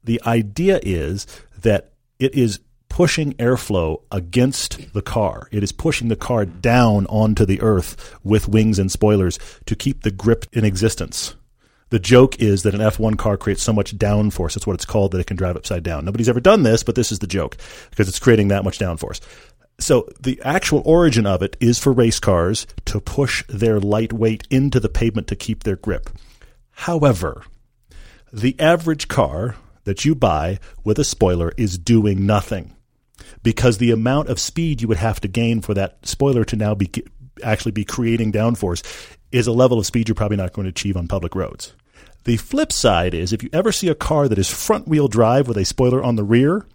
[0.04, 1.26] The idea is
[1.62, 2.60] that it is
[2.94, 5.48] pushing airflow against the car.
[5.52, 10.04] It is pushing the car down onto the earth with wings and spoilers to keep
[10.04, 11.34] the grip in existence.
[11.90, 15.12] The joke is that an F1 car creates so much downforce, that's what it's called,
[15.12, 16.06] that it can drive upside down.
[16.06, 17.58] Nobody's ever done this, but this is the joke
[17.90, 19.22] because it's creating that much downforce.
[19.80, 24.46] So the actual origin of it is for race cars to push their light weight
[24.52, 26.12] into the pavement to keep their grip.
[26.70, 27.42] However,
[28.32, 32.76] the average car that you buy with a spoiler is doing nothing
[33.42, 36.76] because the amount of speed you would have to gain for that spoiler to now
[36.76, 36.92] be
[37.44, 38.84] actually be creating downforce
[39.32, 41.74] is a level of speed you're probably not going to achieve on public roads.
[42.26, 45.48] The flip side is if you ever see a car that is front wheel drive
[45.48, 46.66] with a spoiler on the rear,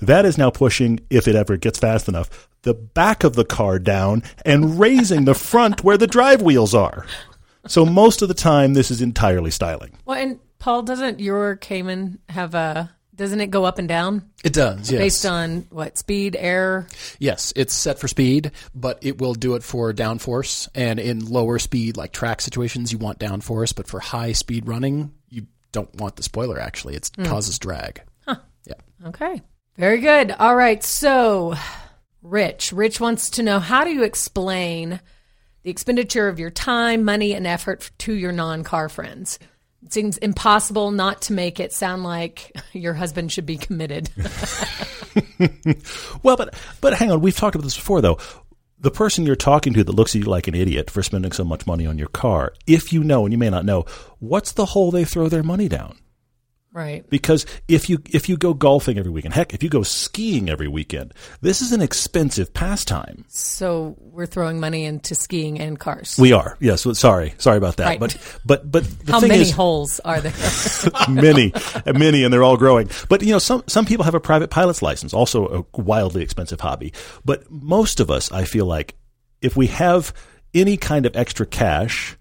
[0.00, 3.78] that is now pushing, if it ever gets fast enough, the back of the car
[3.78, 7.06] down and raising the front where the drive wheels are.
[7.66, 9.96] So most of the time, this is entirely styling.
[10.04, 12.90] Well, and Paul, doesn't your Cayman have a?
[13.18, 15.00] Doesn't it go up and down It does, yes.
[15.00, 16.86] based on what speed, air?
[17.18, 20.68] Yes, it's set for speed, but it will do it for downforce.
[20.72, 25.12] And in lower speed, like track situations, you want downforce, but for high speed running,
[25.28, 26.60] you don't want the spoiler.
[26.60, 27.24] Actually, it hmm.
[27.24, 28.02] causes drag.
[28.24, 28.36] Huh.
[28.64, 29.08] Yeah.
[29.08, 29.42] Okay.
[29.76, 30.30] Very good.
[30.30, 30.82] All right.
[30.84, 31.56] So,
[32.22, 35.00] Rich, Rich wants to know how do you explain
[35.64, 39.40] the expenditure of your time, money, and effort to your non-car friends?
[39.84, 44.10] It seems impossible not to make it sound like your husband should be committed.
[46.22, 48.18] Well, but but hang on, we've talked about this before though.
[48.80, 51.42] The person you're talking to that looks at you like an idiot for spending so
[51.42, 53.84] much money on your car, if you know, and you may not know,
[54.20, 55.98] what's the hole they throw their money down?
[56.70, 57.08] Right.
[57.08, 60.68] Because if you if you go golfing every weekend, heck, if you go skiing every
[60.68, 63.24] weekend, this is an expensive pastime.
[63.28, 66.16] So we're throwing money into skiing and cars.
[66.18, 66.84] We are, yes.
[66.84, 67.86] well, Sorry, sorry about that.
[67.86, 68.00] Right.
[68.00, 70.32] But but but the How thing many is, holes are there?
[71.08, 71.52] many,
[71.86, 72.90] many, and they're all growing.
[73.08, 76.60] But you know, some some people have a private pilot's license, also a wildly expensive
[76.60, 76.92] hobby.
[77.24, 78.94] But most of us, I feel like,
[79.40, 80.12] if we have
[80.54, 82.16] any kind of extra cash,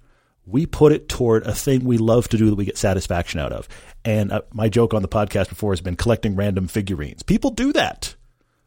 [0.47, 3.51] we put it toward a thing we love to do that we get satisfaction out
[3.51, 3.67] of.
[4.07, 7.23] And uh, my joke on the podcast before has been collecting random figurines.
[7.23, 8.15] People do that.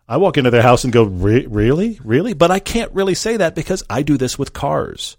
[0.06, 1.98] I walk into their house and go, Re- really?
[2.04, 2.34] Really?
[2.34, 5.16] But I can't really say that because I do this with cars.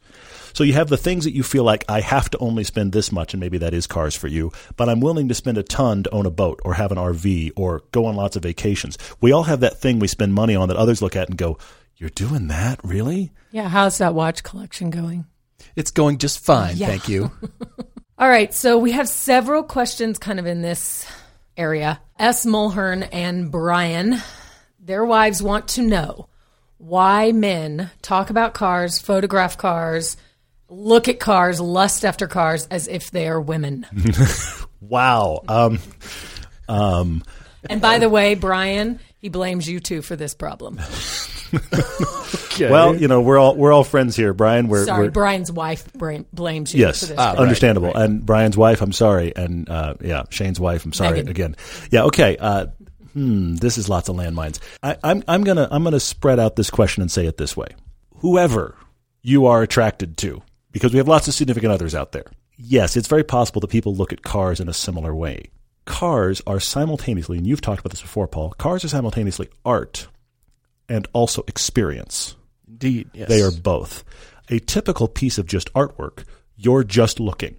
[0.54, 3.12] So you have the things that you feel like I have to only spend this
[3.12, 6.04] much, and maybe that is cars for you, but I'm willing to spend a ton
[6.04, 8.98] to own a boat or have an RV or go on lots of vacations.
[9.22, 11.58] We all have that thing we spend money on that others look at and go,
[11.98, 12.80] You're doing that?
[12.84, 13.32] Really?
[13.52, 13.70] yeah.
[13.70, 15.26] How's that watch collection going?
[15.76, 16.88] It's going just fine, Yeah.
[16.88, 17.32] thank you.
[18.22, 21.08] All right, so we have several questions kind of in this
[21.58, 22.00] area.
[22.20, 22.46] S.
[22.46, 24.22] Mulhern and Brian,
[24.80, 26.30] their wives want to know
[26.78, 30.18] why men talk about cars, photograph cars,
[30.70, 33.88] look at cars, lust after cars as if they are women.
[34.82, 35.42] Wow.
[35.48, 35.80] Um,
[37.70, 40.80] and by the way, Brian, he blames you too for this problem.
[42.60, 44.68] well, you know, we're all we're all friends here, Brian.
[44.68, 47.18] We're, Sorry, we're Brian's wife bra- blames you Yes, for this.
[47.18, 47.44] Ah, problem.
[47.44, 47.96] understandable.
[47.96, 51.30] And Brian's wife, I'm sorry, and uh, yeah, Shane's wife, I'm sorry Megan.
[51.30, 51.56] again.
[51.92, 52.38] Yeah, okay.
[52.38, 52.68] Uh,
[53.14, 54.60] hmm, this is lots of landmines.
[54.82, 57.68] I, I'm I'm gonna I'm gonna spread out this question and say it this way:
[58.18, 58.76] Whoever
[59.22, 62.26] you are attracted to, because we have lots of significant others out there.
[62.58, 65.50] Yes, it's very possible that people look at cars in a similar way.
[65.86, 68.52] Cars are simultaneously, and you've talked about this before, Paul.
[68.52, 70.08] Cars are simultaneously art
[70.88, 72.36] and also experience.
[72.68, 73.30] Indeed, yes.
[73.30, 74.04] They are both.
[74.50, 76.24] A typical piece of just artwork,
[76.56, 77.56] you're just looking.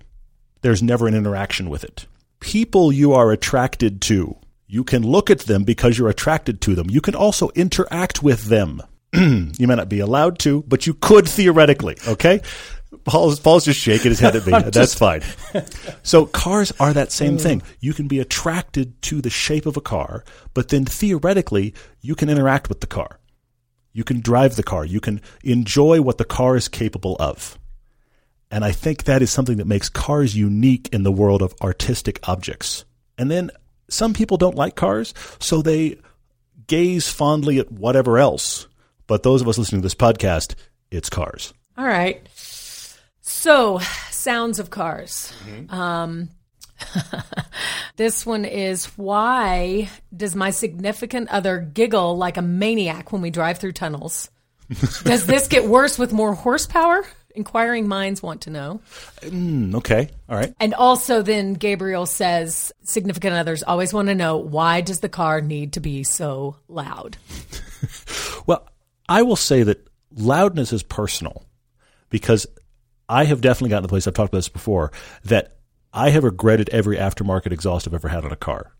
[0.60, 2.06] There's never an interaction with it.
[2.40, 6.88] People you are attracted to, you can look at them because you're attracted to them.
[6.90, 8.82] You can also interact with them.
[9.12, 12.40] you may not be allowed to, but you could theoretically, okay?
[13.04, 14.52] Paul's, Paul's just shaking his head at me.
[14.70, 15.22] That's fine.
[16.04, 17.38] So cars are that same uh.
[17.38, 17.62] thing.
[17.80, 22.28] You can be attracted to the shape of a car, but then theoretically, you can
[22.28, 23.20] interact with the car.
[23.92, 24.84] You can drive the car.
[24.84, 27.58] You can enjoy what the car is capable of.
[28.50, 32.20] And I think that is something that makes cars unique in the world of artistic
[32.28, 32.84] objects.
[33.16, 33.50] And then
[33.88, 35.98] some people don't like cars, so they
[36.66, 38.66] gaze fondly at whatever else.
[39.06, 40.54] But those of us listening to this podcast,
[40.90, 41.52] it's cars.
[41.76, 42.26] All right.
[43.22, 43.78] So,
[44.10, 45.32] sounds of cars.
[45.70, 46.28] Um,
[47.96, 53.58] this one is why does my significant other giggle like a maniac when we drive
[53.58, 54.28] through tunnels?
[55.04, 57.04] does this get worse with more horsepower?
[57.34, 58.80] Inquiring minds want to know.
[59.20, 60.10] Mm, okay.
[60.28, 60.52] All right.
[60.60, 65.40] And also, then Gabriel says significant others always want to know why does the car
[65.40, 67.16] need to be so loud?
[68.46, 68.66] Well,
[69.08, 71.44] I will say that loudness is personal
[72.10, 72.46] because
[73.12, 74.90] I have definitely gotten to the place I've talked about this before
[75.24, 75.58] that
[75.92, 78.72] I have regretted every aftermarket exhaust I've ever had on a car.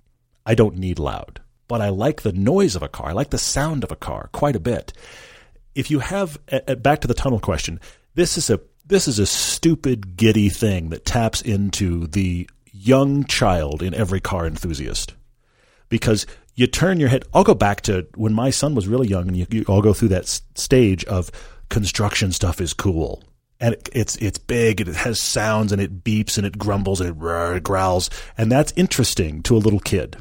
[0.47, 3.11] I don't need loud, but I like the noise of a car.
[3.11, 4.95] I like the sound of a car quite a bit.
[5.75, 6.38] If you have
[6.79, 7.79] back to the tunnel question,
[8.14, 13.83] this is a this is a stupid giddy thing that taps into the young child
[13.83, 15.14] in every car enthusiast
[15.90, 17.25] because you turn your head.
[17.35, 19.92] I'll go back to when my son was really young, and you, you all go
[19.92, 21.31] through that stage of
[21.68, 23.23] construction stuff is cool,
[23.62, 27.01] and it, it's it's big, and it has sounds, and it beeps, and it grumbles,
[27.01, 30.16] and it, it growls, and that's interesting to a little kid.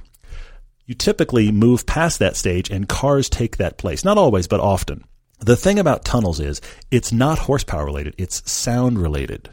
[0.86, 4.06] You typically move past that stage, and cars take that place.
[4.06, 5.04] Not always, but often.
[5.40, 9.50] The thing about tunnels is it's not horsepower related; it's sound related.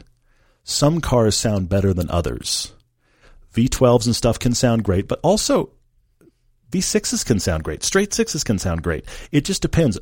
[0.63, 2.73] Some cars sound better than others.
[3.55, 5.71] V12s and stuff can sound great, but also
[6.71, 7.81] V6s can sound great.
[7.83, 9.05] Straight sixes can sound great.
[9.31, 9.97] It just depends.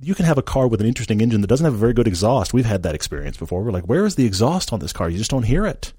[0.00, 2.06] You can have a car with an interesting engine that doesn't have a very good
[2.06, 2.52] exhaust.
[2.52, 3.62] We've had that experience before.
[3.62, 5.08] We're like, where is the exhaust on this car?
[5.08, 5.92] You just don't hear it.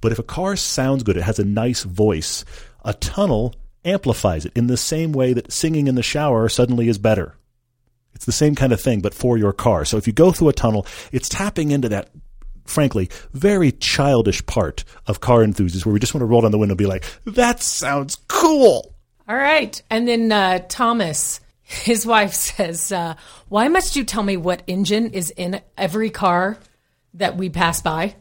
[0.00, 2.44] But if a car sounds good, it has a nice voice,
[2.84, 3.54] a tunnel
[3.84, 7.36] amplifies it in the same way that singing in the shower suddenly is better.
[8.14, 9.84] It's the same kind of thing, but for your car.
[9.84, 12.10] So if you go through a tunnel, it's tapping into that,
[12.64, 16.58] frankly, very childish part of car enthusiasts where we just want to roll down the
[16.58, 18.94] window and be like, that sounds cool.
[19.28, 19.80] All right.
[19.90, 21.40] And then uh, Thomas,
[21.74, 23.14] his wife says, uh,
[23.48, 26.58] Why must you tell me what engine is in every car
[27.14, 28.16] that we pass by?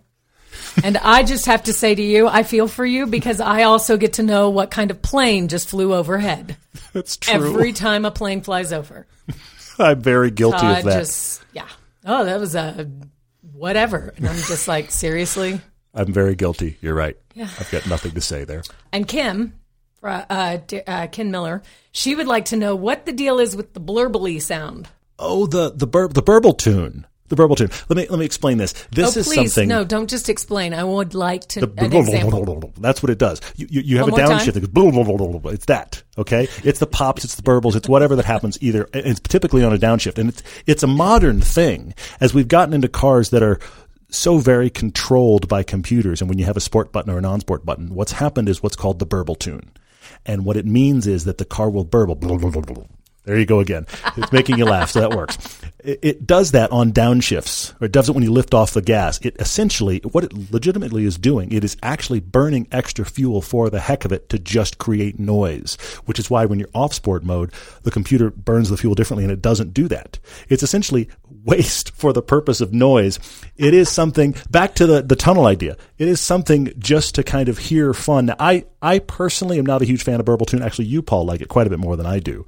[0.83, 3.97] and I just have to say to you, I feel for you because I also
[3.97, 6.57] get to know what kind of plane just flew overhead
[6.93, 7.33] That's true.
[7.33, 9.07] every time a plane flies over.
[9.79, 10.99] I'm very guilty of that.
[10.99, 11.67] just, yeah.
[12.05, 12.89] Oh, that was a
[13.51, 14.13] whatever.
[14.17, 15.59] And I'm just like, seriously?
[15.93, 16.77] I'm very guilty.
[16.81, 17.17] You're right.
[17.33, 17.49] Yeah.
[17.59, 18.63] I've got nothing to say there.
[18.91, 19.53] And Kim,
[20.03, 21.61] uh, uh, Ken Miller,
[21.91, 24.89] she would like to know what the deal is with the blurbly sound.
[25.19, 27.05] Oh, the the bur- the burble tune.
[27.29, 27.69] The burble tune.
[27.89, 28.73] Let me let me explain this.
[28.91, 29.69] This oh, is please, something.
[29.69, 30.73] no, don't just explain.
[30.73, 32.73] I would like to The an example.
[32.77, 33.41] That's what it does.
[33.55, 35.53] You, you, you have One a downshift that goes.
[35.53, 36.03] It's that.
[36.17, 36.47] Okay.
[36.63, 37.23] It's the pops.
[37.23, 37.75] It's the burbles.
[37.75, 38.87] It's whatever that happens either.
[38.93, 42.87] It's typically on a downshift and it's, it's a modern thing as we've gotten into
[42.87, 43.59] cars that are
[44.09, 46.21] so very controlled by computers.
[46.21, 48.75] And when you have a sport button or a non-sport button, what's happened is what's
[48.75, 49.71] called the burble tune.
[50.25, 52.15] And what it means is that the car will burble.
[53.25, 53.87] There you go again.
[54.17, 55.37] It's making you laugh, so that works.
[55.79, 58.81] It, it does that on downshifts, or it does it when you lift off the
[58.81, 59.19] gas.
[59.21, 63.79] It essentially, what it legitimately is doing, it is actually burning extra fuel for the
[63.79, 67.53] heck of it to just create noise, which is why when you're off sport mode,
[67.83, 70.19] the computer burns the fuel differently and it doesn't do that.
[70.49, 71.07] It's essentially
[71.45, 73.19] waste for the purpose of noise.
[73.55, 77.47] It is something, back to the, the tunnel idea, it is something just to kind
[77.47, 78.25] of hear fun.
[78.25, 80.61] Now, I, I personally am not a huge fan of Burble Tune.
[80.61, 82.45] Actually, you, Paul, like it quite a bit more than I do.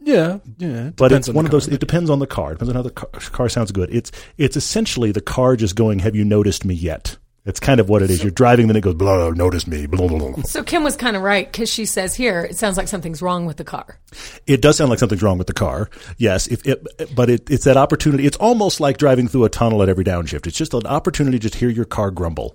[0.00, 0.90] Yeah, yeah.
[0.96, 1.66] But it's on one of those.
[1.66, 1.74] car.
[1.74, 2.52] It depends on the car.
[2.52, 3.92] It depends on how the car, car sounds good.
[3.92, 5.98] It's it's essentially the car just going.
[5.98, 7.16] Have you noticed me yet?
[7.44, 8.22] It's kind of what it is.
[8.22, 8.94] You're driving, then it goes.
[8.94, 9.86] Blah, notice me.
[9.86, 10.42] Blah, blah, blah.
[10.42, 13.46] So Kim was kind of right because she says here it sounds like something's wrong
[13.46, 13.98] with the car.
[14.46, 15.88] It does sound like something's wrong with the car.
[16.18, 18.26] Yes, if it, but it, it's that opportunity.
[18.26, 20.46] It's almost like driving through a tunnel at every downshift.
[20.46, 22.54] It's just an opportunity to just hear your car grumble.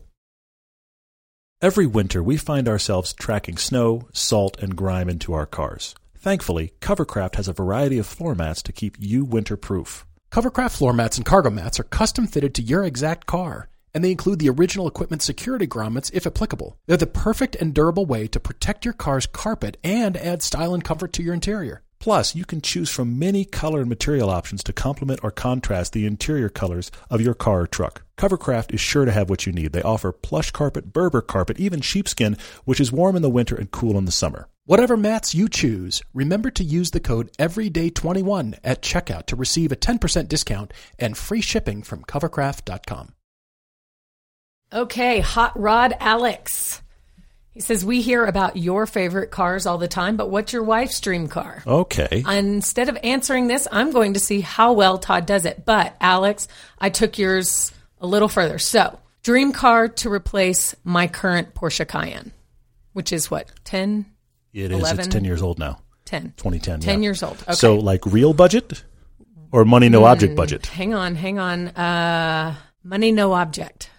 [1.59, 5.95] Every winter, we find ourselves tracking snow, salt, and grime into our cars.
[6.23, 10.05] Thankfully, Covercraft has a variety of floor mats to keep you winter proof.
[10.31, 14.11] Covercraft floor mats and cargo mats are custom fitted to your exact car, and they
[14.11, 16.77] include the original equipment security grommets if applicable.
[16.87, 20.81] They're the perfect and durable way to protect your car's carpet and add style and
[20.81, 21.83] comfort to your interior.
[21.99, 26.05] Plus, you can choose from many color and material options to complement or contrast the
[26.05, 28.03] interior colors of your car or truck.
[28.17, 29.73] Covercraft is sure to have what you need.
[29.73, 33.69] They offer plush carpet, Berber carpet, even sheepskin, which is warm in the winter and
[33.69, 34.47] cool in the summer.
[34.65, 39.75] Whatever mats you choose, remember to use the code EVERYDAY21 at checkout to receive a
[39.75, 43.13] 10% discount and free shipping from covercraft.com.
[44.71, 46.81] Okay, Hot Rod Alex.
[47.51, 51.01] He says we hear about your favorite cars all the time, but what's your wife's
[51.01, 51.61] dream car?
[51.67, 52.23] Okay.
[52.25, 55.65] Instead of answering this, I'm going to see how well Todd does it.
[55.65, 56.47] But Alex,
[56.79, 58.59] I took yours a little further.
[58.59, 62.31] So, dream car to replace my current Porsche Cayenne,
[62.93, 64.05] which is what, 10?
[64.53, 64.79] It is.
[64.79, 64.99] 11.
[64.99, 65.79] It's 10 years old now.
[66.05, 66.33] 10.
[66.37, 66.79] 2010.
[66.81, 67.03] 10 yeah.
[67.03, 67.41] years old.
[67.43, 67.53] Okay.
[67.53, 68.83] So, like real budget
[69.51, 70.65] or money no object budget?
[70.65, 71.69] hang on, hang on.
[71.69, 73.89] Uh, money, no object.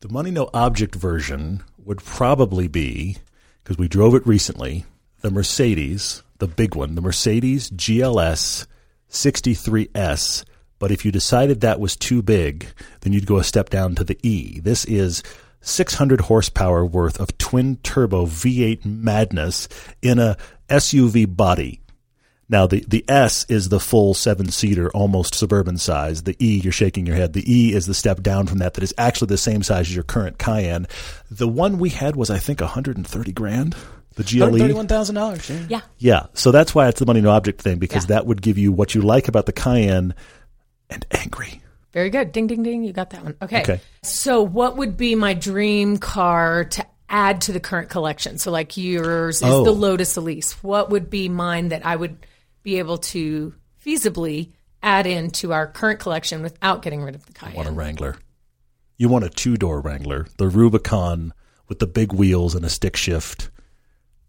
[0.00, 3.16] The money no object version would probably be
[3.62, 4.84] because we drove it recently.
[5.20, 8.66] The Mercedes, the big one, the Mercedes GLS
[9.10, 10.44] 63S.
[10.78, 12.68] But if you decided that was too big,
[13.00, 14.60] then you'd go a step down to the E.
[14.60, 15.22] This is
[15.60, 19.68] 600 horsepower worth of twin turbo V8 madness
[20.02, 20.36] in a
[20.68, 21.80] SUV body.
[22.50, 26.22] Now the, the S is the full seven seater, almost suburban size.
[26.22, 27.34] The E, you're shaking your head.
[27.34, 29.94] The E is the step down from that that is actually the same size as
[29.94, 30.86] your current Cayenne.
[31.30, 33.76] The one we had was I think 130 grand.
[34.14, 34.50] The GLE.
[34.50, 35.48] $131,000.
[35.50, 35.66] Yeah.
[35.68, 35.80] Yeah.
[35.98, 38.16] Yeah, so that's why it's the money no object thing because Yeah.
[38.16, 40.14] that would give you what you like about the Cayenne
[40.90, 41.60] and angry.
[41.92, 42.32] Very good.
[42.32, 42.84] Ding, ding, ding.
[42.84, 43.34] You got that one.
[43.40, 43.62] Okay.
[43.62, 43.80] Okay.
[44.02, 48.38] So, what would be my dream car to add to the current collection?
[48.38, 49.64] So, like yours is Oh.
[49.64, 50.52] the Lotus Elise.
[50.62, 52.26] What would be mine that I would
[52.62, 57.54] be able to feasibly add into our current collection without getting rid of the Cayenne?
[57.54, 58.16] Want a Wrangler?
[58.98, 61.32] You want a two door Wrangler, the Rubicon
[61.68, 63.50] with the big wheels and a stick shift.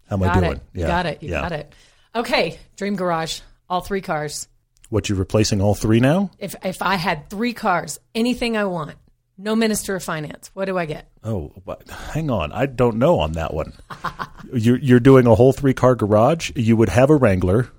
[0.09, 0.51] How am I got doing?
[0.53, 0.61] it.
[0.73, 1.21] You got it.
[1.23, 1.73] You got it.
[2.15, 2.57] Okay.
[2.77, 3.41] Dream Garage.
[3.69, 4.47] All three cars.
[4.89, 6.31] What you replacing all three now?
[6.39, 8.97] If if I had three cars, anything I want,
[9.37, 11.09] no Minister of Finance, what do I get?
[11.23, 12.51] Oh, but hang on.
[12.51, 13.73] I don't know on that one.
[14.53, 16.51] you're you're doing a whole three car garage.
[16.55, 17.69] You would have a Wrangler.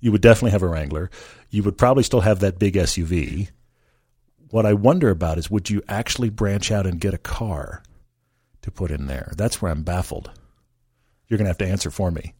[0.00, 1.10] You would definitely have a Wrangler.
[1.50, 3.50] You would probably still have that big SUV.
[4.50, 7.82] What I wonder about is would you actually branch out and get a car
[8.62, 9.32] to put in there?
[9.36, 10.30] That's where I'm baffled.
[11.28, 12.34] You're going to have to answer for me.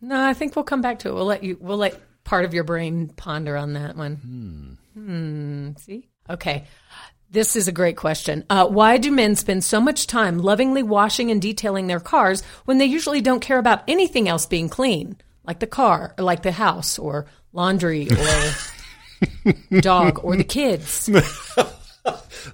[0.00, 1.14] No, I think we'll come back to it.
[1.14, 1.56] We'll let you.
[1.60, 4.78] We'll let part of your brain ponder on that one.
[4.94, 5.00] Hmm.
[5.00, 5.70] hmm.
[5.78, 6.08] See.
[6.28, 6.64] Okay.
[7.30, 8.44] This is a great question.
[8.50, 12.78] Uh, why do men spend so much time lovingly washing and detailing their cars when
[12.78, 16.52] they usually don't care about anything else being clean, like the car, or like the
[16.52, 21.10] house, or laundry, or dog, or the kids?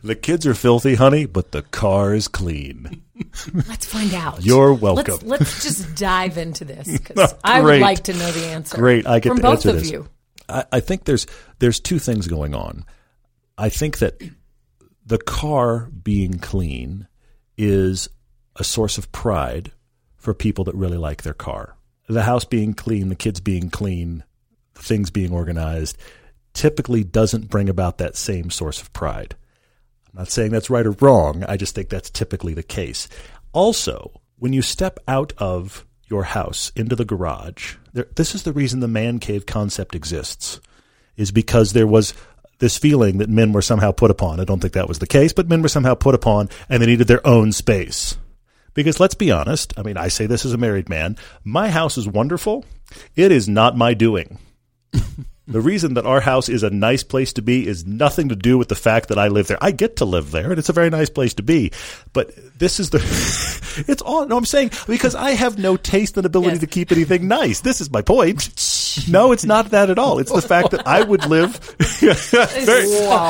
[0.02, 3.02] The kids are filthy, honey, but the car is clean.
[3.52, 4.44] Let's find out.
[4.44, 5.18] You're welcome.
[5.22, 8.76] Let's, let's just dive into this because I would like to know the answer.
[8.76, 9.90] Great, I get from to both of this.
[9.90, 10.08] you.
[10.48, 11.26] I, I think there's
[11.58, 12.84] there's two things going on.
[13.56, 14.20] I think that
[15.04, 17.06] the car being clean
[17.56, 18.08] is
[18.56, 19.72] a source of pride
[20.16, 21.76] for people that really like their car.
[22.08, 24.24] The house being clean, the kids being clean,
[24.74, 25.96] things being organized
[26.52, 29.36] typically doesn't bring about that same source of pride.
[30.12, 31.44] I'm not saying that's right or wrong.
[31.48, 33.08] I just think that's typically the case.
[33.52, 38.52] Also, when you step out of your house into the garage, there, this is the
[38.52, 40.60] reason the man cave concept exists,
[41.16, 42.12] is because there was
[42.58, 44.38] this feeling that men were somehow put upon.
[44.38, 46.86] I don't think that was the case, but men were somehow put upon and they
[46.86, 48.16] needed their own space.
[48.74, 51.98] Because let's be honest, I mean, I say this as a married man, my house
[51.98, 52.64] is wonderful.
[53.16, 54.38] It is not my doing.
[55.48, 58.56] The reason that our house is a nice place to be is nothing to do
[58.56, 59.58] with the fact that I live there.
[59.60, 61.72] I get to live there, and it's a very nice place to be.
[62.12, 62.98] But this is the,
[63.88, 66.60] it's all, no, I'm saying because I have no taste and ability Yes.
[66.60, 67.60] to keep anything nice.
[67.60, 68.50] This is my point.
[69.08, 70.20] No, it's not that at all.
[70.20, 71.56] It's the fact that I would live.
[71.80, 72.84] very,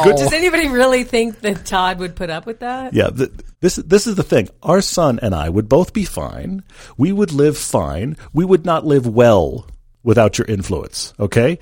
[0.05, 2.93] good Does anybody really think that Todd would put up with that?
[2.95, 4.49] yeah, th this this is the thing.
[4.63, 6.63] Our son and I would both be fine.
[6.99, 8.17] We would live fine.
[8.35, 9.67] We would not live well
[10.03, 11.15] without your influence.
[11.21, 11.59] Okay,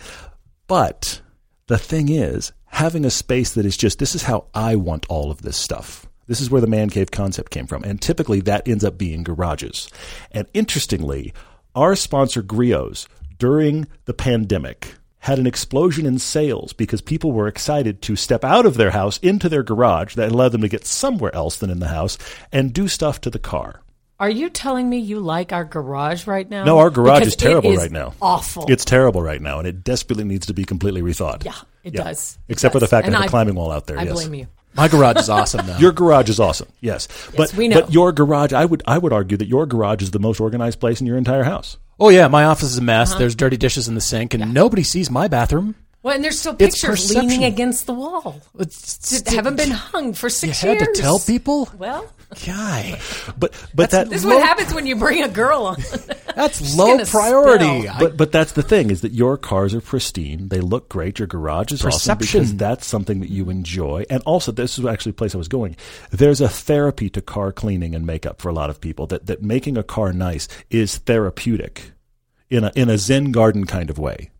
[0.71, 1.21] but
[1.67, 5.33] the thing is, having a space that is just this is how I want all
[5.33, 6.07] of this stuff.
[6.29, 9.25] This is where the man cave concept came from, and typically that ends up being
[9.25, 9.89] garages.
[10.31, 11.35] And interestingly,
[11.75, 18.01] our sponsor Griot's during the pandemic had an explosion in sales because people were excited
[18.03, 21.35] to step out of their house into their garage that allowed them to get somewhere
[21.35, 22.17] else than in the house
[22.53, 23.81] and do stuff to the car.
[24.21, 26.65] Are you telling me you like our garage right now?
[26.65, 28.13] No, our garage Because is terrible it is right now.
[28.21, 28.67] Awful.
[28.69, 31.43] It's terrible right now, and it desperately needs to be completely rethought.
[31.45, 31.55] yeah,
[31.85, 32.39] it does.
[32.47, 33.99] It Except for the fact And that I have a I- climbing wall out there.
[33.99, 34.13] I yes.
[34.13, 34.47] blame you.
[34.75, 35.79] My garage is awesome now.
[35.79, 36.69] Your garage is awesome.
[36.81, 37.09] Yes.
[37.37, 37.81] but we know.
[37.81, 40.79] but your garage I would I would argue that your garage is the most organized
[40.81, 41.79] place in your entire house.
[41.99, 42.85] oh yeah, my office is a Uh-huh.
[42.87, 43.15] mess.
[43.15, 45.75] There's dirty dishes in the sink, and nobody sees my bathroom.
[46.03, 50.31] Well, and there's still pictures leaning against the wall It's, that haven't been hung for
[50.31, 52.07] six You six had to tell people, Well,
[52.47, 52.99] guy.
[53.39, 55.77] But but that this is what happens when you bring a girl on.
[56.37, 57.81] That's low priority.
[57.83, 57.93] spill.
[57.93, 60.49] I- But but that's the thing is that your cars are pristine.
[60.49, 61.19] They look great.
[61.19, 62.41] Your garage is awesome Perception.
[62.43, 64.05] because that's something that you enjoy.
[64.09, 65.77] And also, this is actually a place I was going.
[66.13, 69.07] There's a therapy to car cleaning and makeup for a lot of people.
[69.09, 71.93] That that making a car nice is therapeutic,
[72.49, 74.31] in a in a Zen garden kind of way.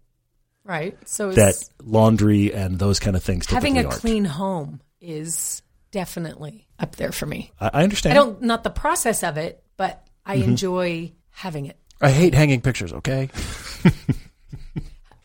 [0.65, 0.97] right.
[1.09, 3.95] So That laundry and those kind of things having a aren't.
[4.01, 5.61] clean home is
[5.91, 7.53] definitely up there for me.
[7.61, 8.13] I, I understand.
[8.13, 10.49] I don't not the process of it, but I Mm-hmm.
[10.51, 11.77] enjoy having it.
[12.01, 12.93] I hate hanging pictures.
[12.93, 13.29] Okay,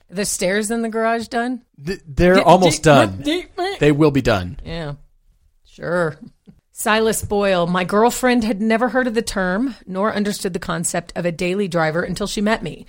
[0.10, 1.64] The stairs in the garage done?
[1.84, 3.24] Th- they're almost done.
[3.80, 4.60] They will be done.
[4.64, 4.94] Yeah.
[5.66, 6.18] Sure.
[6.72, 11.26] Silas Boyle, my girlfriend had never heard of the term nor understood the concept of
[11.26, 12.86] a daily driver until she met me.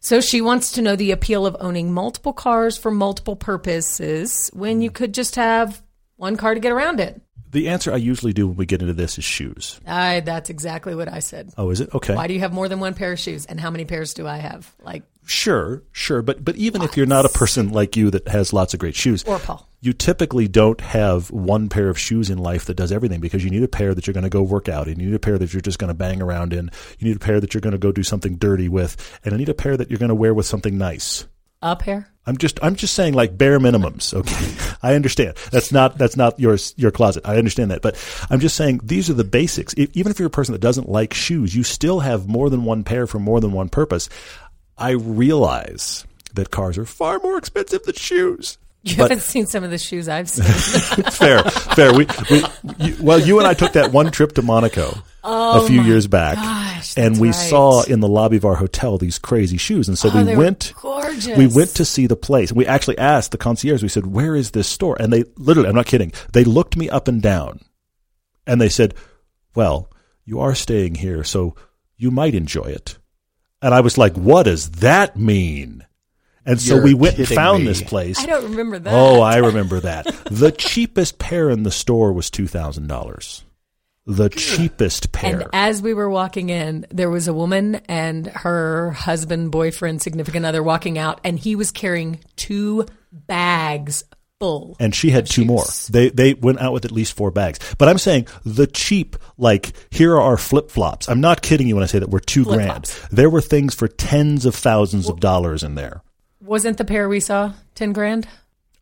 [0.00, 4.80] So she wants to know the appeal of owning multiple cars for multiple purposes when
[4.82, 5.82] you could just have
[6.16, 7.20] one car to get around it.
[7.50, 9.80] The answer I usually do when we get into this is shoes.
[9.86, 11.52] I, that's exactly what I said.
[11.56, 12.14] Oh, is it okay?
[12.14, 13.46] Why do you have more than one pair of shoes?
[13.46, 14.74] And how many pairs do I have?
[14.82, 18.54] Like, Sure, sure, but but even if you're not a person like you that has
[18.54, 19.68] lots of great shoes, or Paul.
[19.82, 23.50] you typically don't have one pair of shoes in life that does everything because you
[23.50, 24.98] need a pair that you're going to go work out in.
[24.98, 26.70] You need a pair that you're just going to bang around in.
[26.98, 29.38] You need a pair that you're going to go do something dirty with, and you
[29.38, 31.26] need a pair that you're going to wear with something nice.
[31.60, 32.08] A pair?
[32.28, 34.12] I'm just I'm just saying like bare minimums.
[34.12, 37.26] Okay, I understand that's not that's not your your closet.
[37.26, 37.96] I understand that, but
[38.28, 39.72] I'm just saying these are the basics.
[39.78, 42.64] If, even if you're a person that doesn't like shoes, you still have more than
[42.64, 44.10] one pair for more than one purpose.
[44.76, 46.04] I realize
[46.34, 48.58] that cars are far more expensive than shoes.
[48.82, 50.44] You But- haven't seen some of the shoes I've seen.
[51.10, 51.94] fair, fair.
[51.94, 52.44] We, we
[52.78, 56.06] you, well, you and I took that one trip to Monaco Oh a few years
[56.06, 57.34] back, Oh gosh, and we right.
[57.34, 60.72] saw in the lobby of our hotel these crazy shoes, and so Oh, we went.
[60.80, 61.36] gorgeous.
[61.36, 62.52] We went to see the place.
[62.52, 63.82] We actually asked the concierge.
[63.82, 66.12] We said, "Where is this store?" And they literally, I'm not kidding.
[66.32, 67.60] They looked me up and down,
[68.46, 68.94] and they said,
[69.54, 69.90] "Well,
[70.24, 71.56] you are staying here, so
[71.96, 72.98] you might enjoy it."
[73.60, 75.84] And I was like, "What does that mean?"
[76.46, 77.68] And so You're we went and found me.
[77.68, 78.18] this place.
[78.20, 78.94] I don't remember oh, that.
[78.94, 80.06] Oh, I remember that.
[80.30, 83.44] the cheapest pair in the store was two thousand dollars.
[84.10, 85.40] The cheapest pair.
[85.40, 90.46] And as we were walking in, there was a woman and her husband, boyfriend, significant
[90.46, 94.04] other walking out, and he was carrying two bags
[94.40, 94.76] full.
[94.80, 95.64] and she had two more.
[95.90, 97.58] They they went out with at least four bags.
[97.76, 101.08] But I'm saying the cheap, like here are our flip flops.
[101.08, 102.86] I'm not kidding you when I say that we're two grand.
[102.86, 103.08] Flip-flops.
[103.14, 106.02] There were things for tens of thousands of dollars in there.
[106.40, 108.26] Wasn't the pair we saw ten grand?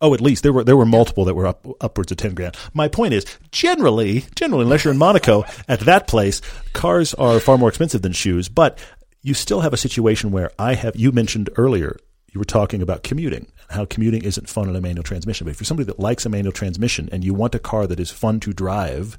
[0.00, 2.56] Oh, at least there were there were multiple that were up upwards of ten grand.
[2.74, 6.40] My point is, generally, generally, unless you're in Monaco, at that place,
[6.72, 8.48] cars are far more expensive than shoes.
[8.48, 8.78] But
[9.22, 10.96] you still have a situation where I have.
[10.96, 11.96] You mentioned earlier,
[12.32, 15.46] you were talking about commuting and how commuting isn't fun in a manual transmission.
[15.46, 17.98] But if you're somebody that likes a manual transmission and you want a car that
[17.98, 19.18] is fun to drive,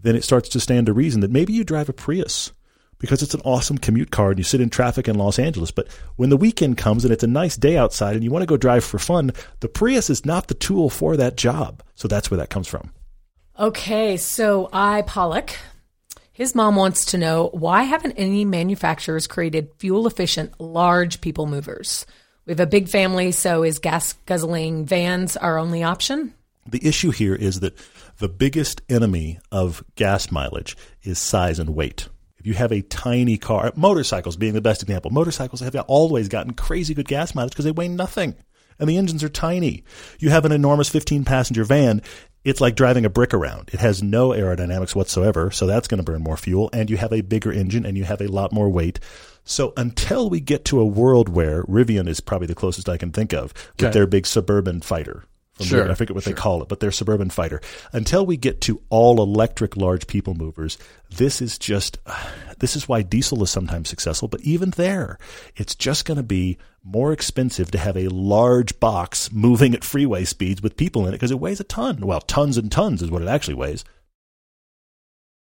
[0.00, 2.52] then it starts to stand to reason that maybe you drive a Prius
[3.02, 5.72] because it's an awesome commute car and you sit in traffic in Los Angeles.
[5.72, 8.46] But when the weekend comes and it's a nice day outside and you want to
[8.46, 11.82] go drive for fun, the Prius is not the tool for that job.
[11.96, 12.92] So that's where that comes from.
[13.58, 15.50] Okay, so I Pollock.
[16.32, 22.06] His mom wants to know why haven't any manufacturers created fuel efficient large people movers?
[22.46, 26.34] We have a big family, so is gas guzzling vans our only option?
[26.68, 27.76] The issue here is that
[28.18, 32.08] the biggest enemy of gas mileage is size and weight.
[32.42, 36.54] If you have a tiny car, motorcycles being the best example, motorcycles have always gotten
[36.54, 38.34] crazy good gas mileage because they weigh nothing
[38.80, 39.84] and the engines are tiny.
[40.18, 42.02] You have an enormous 15 passenger van,
[42.42, 43.70] it's like driving a brick around.
[43.72, 47.12] It has no aerodynamics whatsoever, so that's going to burn more fuel, and you have
[47.12, 48.98] a bigger engine and you have a lot more weight.
[49.44, 53.12] So until we get to a world where Rivian is probably the closest I can
[53.12, 55.26] think of with their big suburban fighter.
[55.68, 55.90] Sure.
[55.90, 57.60] I forget what they call it, but they're suburban fighter.
[57.92, 60.78] Until we get to all electric large people movers,
[61.10, 61.98] this is just
[62.58, 64.28] this is why diesel is sometimes successful.
[64.28, 65.18] But even there,
[65.56, 70.24] it's just going to be more expensive to have a large box moving at freeway
[70.24, 72.06] speeds with people in it because it weighs a ton.
[72.06, 73.84] Well, tons and tons is what it actually weighs.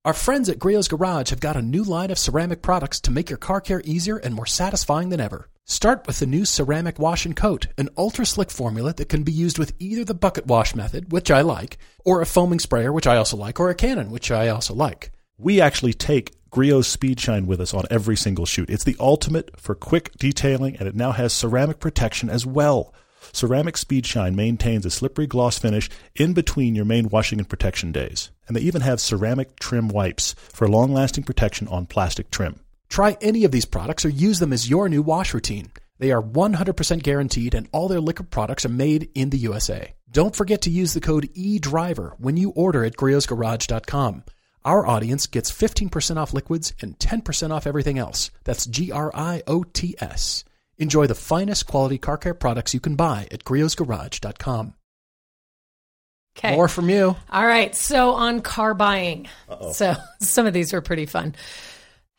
[0.05, 3.31] Our friends at Griot's Garage have got a new line of ceramic products to make
[3.31, 5.49] your car care easier and more satisfying than ever.
[5.67, 9.33] Start with the new ceramic wash and coat, an ultra slick formula that can be
[9.33, 13.07] used with either the bucket wash method, which I like, or a foaming sprayer, which
[13.07, 15.11] I also like, or a cannon, which I also like.
[15.39, 18.69] We actually take Griot's Speed Shine with us on every single shoot.
[18.69, 22.93] It's the ultimate for quick detailing, and it now has ceramic protection as well.
[23.33, 27.91] Ceramic Speed Shine maintains a slippery gloss finish in between your main washing and protection
[27.91, 28.31] days.
[28.47, 32.61] And they even have ceramic trim wipes for long lasting protection on plastic trim.
[32.95, 35.73] Try any of these products or use them as your new wash routine.
[35.99, 39.97] They are 100% guaranteed and all their liquid products are made in the USA.
[40.09, 44.23] Don't forget to use the code EDRIVER when you order at griotsgarage.com.
[44.65, 48.31] Our audience gets 15% off liquids and 10% off everything else.
[48.45, 50.45] That's G R I O T S.
[50.79, 54.75] Enjoy the finest quality car care products you can buy at griotsgarage.com.
[56.39, 56.55] Okay.
[56.55, 57.17] More from you.
[57.29, 57.75] All right.
[57.75, 59.27] So on car buying.
[59.73, 61.35] So some of these are pretty fun.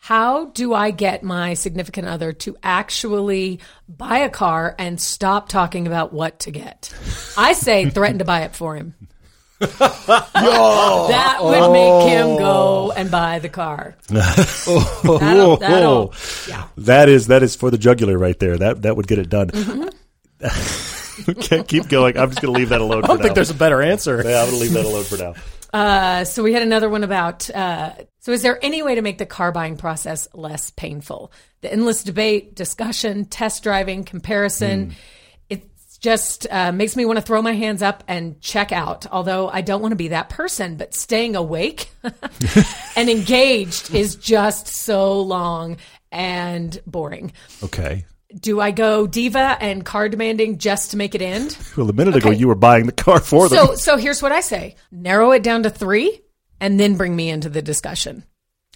[0.05, 5.87] How do I get my significant other to actually buy a car and stop talking
[5.87, 6.93] about what to get?
[7.35, 8.93] I say threaten to buy it for him.
[9.59, 13.95] that would make him go and buy the car.
[14.09, 16.13] That'll, that'll,
[16.47, 16.67] yeah.
[16.77, 18.59] That is that is for the jugular right there.
[18.59, 19.49] That that would get it done.
[21.29, 22.15] okay, keep going.
[22.15, 23.05] I'm just going to leave that alone.
[23.05, 24.21] I don't think there's a better answer.
[24.23, 25.33] Yeah, I'm going to leave that alone for now.
[25.73, 27.49] Uh, so we had another one about.
[27.49, 27.93] Uh,
[28.25, 31.31] so is there any way to make the car buying process less painful?
[31.61, 34.95] The endless debate, discussion, test driving, comparison.
[35.47, 35.69] It
[35.99, 39.05] just uh, makes me want to throw my hands up and check out.
[39.11, 41.91] Although I don't want to be that person, but staying awake
[42.95, 45.77] and engaged is just so long
[46.11, 47.31] and boring.
[47.61, 48.05] Okay.
[48.39, 51.55] Do I go diva and car demanding just to make it end?
[51.77, 53.67] Well, a minute ago you were buying the car for them.
[53.67, 56.21] So, so here's what I say: narrow it down to three,
[56.59, 58.23] and then bring me into the discussion.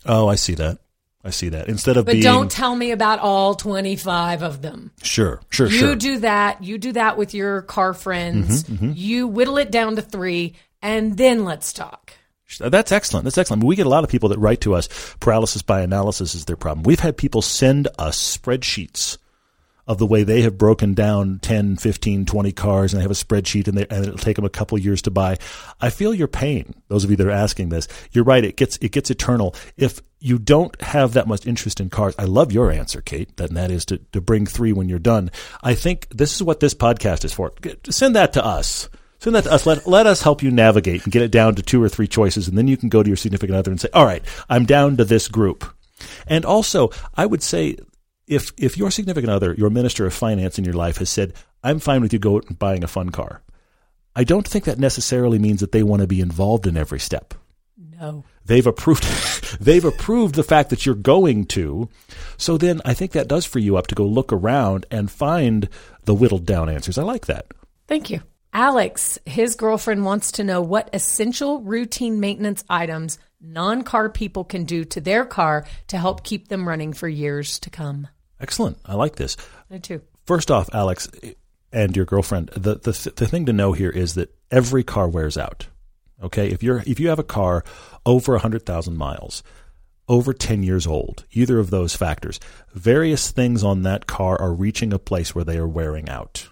[0.05, 0.79] oh, I see that.
[1.23, 1.67] I see that.
[1.67, 4.91] Instead of But being don't tell me about all 25 of them.
[5.03, 5.89] sure, sure, You sure.
[5.89, 6.63] You do that.
[6.63, 8.63] You do that with your car friends.
[8.63, 12.13] Mm-hmm, You whittle it down to three, and then let's talk.
[12.59, 13.25] That's excellent.
[13.25, 13.63] That's excellent.
[13.65, 14.87] We get a lot of people that write to us.
[15.19, 16.83] Paralysis by analysis is their problem.
[16.83, 19.17] We've had people send us spreadsheets
[19.89, 23.15] of the way they have broken down 10, 15, 20 cars and they have a
[23.15, 25.35] spreadsheet and, they, and it'll take them a couple years to buy.
[25.81, 26.75] I feel your pain.
[26.89, 28.45] Those of you that are asking this, you're right.
[28.45, 29.55] It gets, it gets eternal.
[29.77, 33.57] If you don't have that much interest in cars, I love your answer, Cate, and
[33.57, 35.31] that is to, to bring three when you're done.
[35.63, 37.51] I think this is what this podcast is for.
[37.89, 38.89] Send that to us.
[39.17, 39.65] Send that to us.
[39.65, 42.47] Let, let us help you navigate and get it down to two or three choices.
[42.47, 44.97] And then you can go to your significant other and say, all right, I'm down
[44.97, 45.65] to this group.
[46.27, 47.77] And also, I would say
[48.29, 51.79] if, if your significant other, your minister of finance in your life has said, I'm
[51.79, 53.41] fine with you go out and buying a fun car,
[54.15, 57.33] I don't think that necessarily means that they want to be involved in every step.
[57.77, 58.23] No.
[58.45, 59.03] They've approved,
[59.59, 61.89] they've approved the fact that you're going to.
[62.37, 65.67] So then I think that does free you up to go look around and find
[66.05, 66.97] the whittled down answers.
[66.97, 67.47] I like that.
[67.87, 68.21] Thank you.
[68.53, 74.65] Alex, his girlfriend wants to know what essential routine maintenance items non car people can
[74.65, 78.07] do to their car to help keep them running for years to come.
[78.39, 78.77] Excellent.
[78.85, 79.35] I like this.
[79.69, 80.01] I too.
[80.25, 81.09] First off, Alex
[81.71, 85.37] and your girlfriend, the, the the thing to know here is that every car wears
[85.37, 85.67] out.
[86.21, 87.63] Okay, if you're if you have a car
[88.05, 89.43] over hundred thousand miles,
[90.07, 92.39] over ten years old, either of those factors,
[92.73, 96.47] various things on that car are reaching a place where they are wearing out.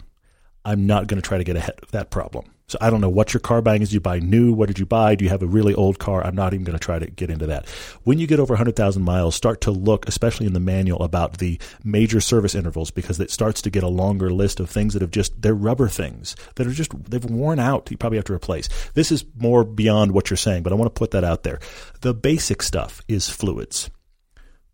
[0.68, 2.52] I'm not going to try to get ahead of that problem.
[2.68, 3.94] So I don't know what your car buying is.
[3.94, 4.52] You buy new?
[4.52, 5.16] What did you buy?
[5.16, 6.22] Do you have a really old car?
[6.22, 7.70] I'm not even going to try to get into that.
[8.04, 11.58] When you get over 100,000 miles, start to look, especially in the manual, about the
[11.86, 15.12] major service intervals because it starts to get a longer list of things that have
[15.12, 17.90] just, they're rubber things that are just, they've worn out.
[17.90, 18.68] You probably have to replace.
[18.94, 21.60] This is more beyond what you're saying, but I want to put that out there.
[22.02, 23.90] The basic stuff is fluids.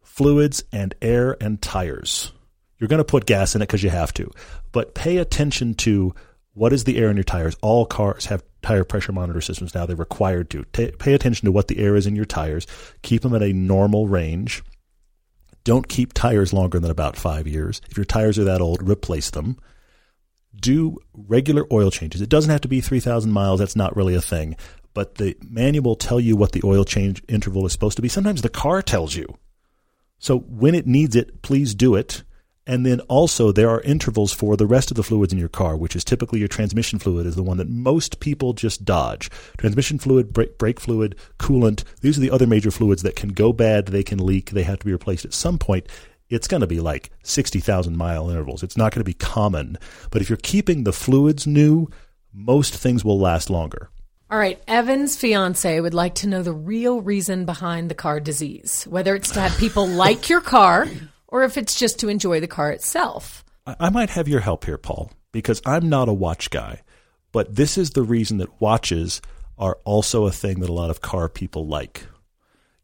[0.01, 2.33] Fluids and air and tires.
[2.79, 4.31] You're going to put gas in it because you have to,
[4.73, 6.13] but pay attention to
[6.53, 7.55] what is the air in your tires?
[7.61, 9.85] All cars have tire pressure monitor systems now.
[9.85, 10.65] They're required to.
[10.73, 12.67] T- pay attention to what the air is in your tires.
[13.01, 14.63] Keep them at a normal range.
[15.63, 17.81] Don't keep tires longer than about five years.
[17.89, 19.57] If your tires are that old, replace them.
[20.55, 22.21] Do regular oil changes.
[22.21, 23.59] It doesn't have to be 3,000 miles.
[23.59, 24.55] That's not really a thing.
[24.93, 28.09] But the manual will tell you what the oil change interval is supposed to be.
[28.09, 29.37] Sometimes the car tells you.
[30.19, 32.23] So when it needs it, please do it.
[32.65, 35.75] And then also there are intervals for the rest of the fluids in your car,
[35.75, 39.29] which is typically your transmission fluid is the one that most people just dodge.
[39.57, 43.51] Transmission fluid, brake, brake fluid, coolant, these are the other major fluids that can go
[43.51, 45.87] bad, they can leak, they have to be replaced at some point.
[46.29, 48.63] It's going to be like 60,000 mile intervals.
[48.63, 49.77] It's not going to be common.
[50.09, 51.89] But if you're keeping the fluids new,
[52.33, 53.89] most things will last longer.
[54.31, 58.85] All right, Evan's fiance would like to know the real reason behind the car disease,
[58.85, 60.87] whether it's to have people like your car
[61.33, 63.43] or if it's just to enjoy the car itself.
[63.65, 66.81] I might have your help here, Paul, because I'm not a watch guy.
[67.31, 69.19] But this is the reason that watches
[69.57, 72.05] are also a thing that a lot of car people like.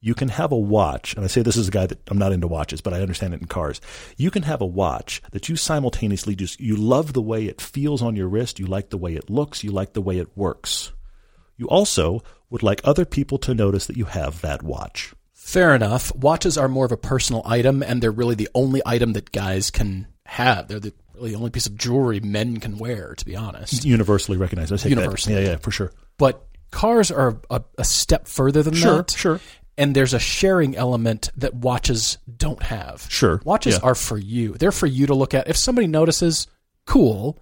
[0.02, 2.32] You can have a watch, and I say this is a guy that I'm not
[2.32, 3.82] into watches, but I understand it in cars.
[4.18, 8.02] You can have a watch that you simultaneously just, you love the way it feels
[8.02, 10.92] on your wrist, you like the way it looks, you like the way it works.
[11.56, 15.14] You also would like other people to notice that you have that watch.
[15.50, 16.14] Fair enough.
[16.16, 19.72] Watches are more of a personal item, and they're really the only item that guys
[19.72, 20.68] can have.
[20.68, 23.84] They're the really only piece of jewelry men can wear, to be honest.
[23.84, 24.72] Universally recognized.
[24.72, 25.34] I take Universally.
[25.34, 25.42] That.
[25.42, 25.92] Yeah, yeah, for sure.
[26.20, 29.10] But cars are a, a step further than Sure, that.
[29.10, 29.40] sure.
[29.76, 33.08] And there's a sharing element that watches don't have.
[33.10, 33.88] Sure, Watches yeah.
[33.88, 34.54] are for you.
[34.54, 35.48] They're for you to look at.
[35.48, 36.46] If somebody notices,
[36.86, 37.40] cool.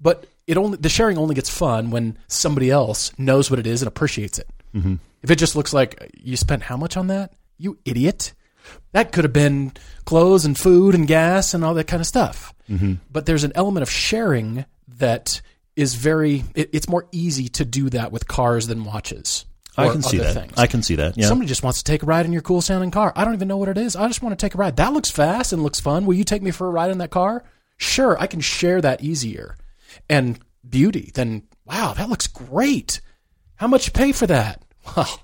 [0.00, 3.82] But it only the sharing only gets fun when somebody else knows what it is
[3.82, 4.48] and appreciates it.
[4.74, 4.94] Mm-hmm.
[5.24, 8.34] If it just looks like you spent how much on that, you idiot.
[8.92, 9.72] That could have been
[10.04, 12.54] clothes and food and gas and all that kind of stuff.
[12.68, 12.94] Mm-hmm.
[13.10, 14.66] But there's an element of sharing
[14.98, 15.40] that
[15.76, 16.44] is very.
[16.54, 19.46] It, it's more easy to do that with cars than watches.
[19.78, 20.34] I can see that.
[20.34, 20.52] Things.
[20.58, 21.16] I can see that.
[21.16, 21.26] Yeah.
[21.26, 23.12] Somebody just wants to take a ride in your cool sounding car.
[23.16, 23.96] I don't even know what it is.
[23.96, 24.76] I just want to take a ride.
[24.76, 26.04] That looks fast and looks fun.
[26.04, 27.44] Will you take me for a ride in that car?
[27.78, 29.56] Sure, I can share that easier.
[30.08, 33.00] And beauty, then wow, that looks great.
[33.56, 34.62] How much you pay for that?
[34.96, 35.20] Well,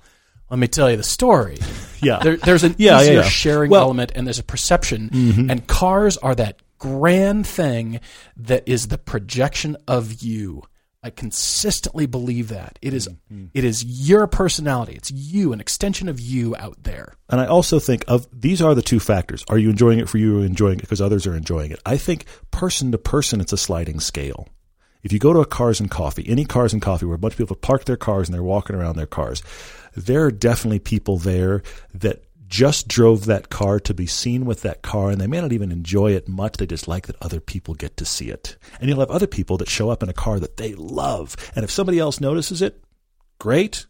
[0.49, 1.57] let me tell you the story.
[2.03, 2.17] Yeah.
[2.17, 3.21] There, there's an Yeah, yeah, easier yeah.
[3.29, 5.11] sharing Well- element and there's a perception.
[5.11, 5.51] Mm-hmm.
[5.51, 7.99] And cars are that grand thing
[8.37, 10.63] that is the projection of you.
[11.03, 12.79] I consistently believe that.
[12.81, 13.45] It is- mm-hmm.
[13.53, 14.93] it is your personality.
[14.93, 17.13] It's you, an extension of you out there.
[17.29, 19.45] And I also think of these are the two factors.
[19.47, 21.79] Are you enjoying it for you or enjoying it because others are enjoying it?
[21.85, 24.47] I think person to person, it's a sliding scale.
[25.03, 27.33] If you go to a cars and coffee, any cars and coffee where a bunch
[27.33, 29.41] of people have parked their cars and they're walking around their cars,
[29.95, 34.81] there are definitely people there that just drove that car to be seen with that
[34.81, 36.57] car and they may not even enjoy it much.
[36.57, 38.57] They just like that other people get to see it.
[38.79, 41.35] And you'll have other people that show up in a car that they love.
[41.55, 42.83] And if somebody else notices it,
[43.39, 43.85] great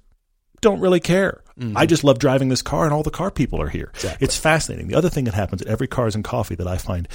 [0.61, 1.43] don't really care.
[1.59, 1.75] Mm-hmm.
[1.75, 3.91] I just love driving this car, and all the car people are here.
[4.19, 4.87] It's fascinating.
[4.87, 7.07] The other thing that happens at every Cars and Coffee that I find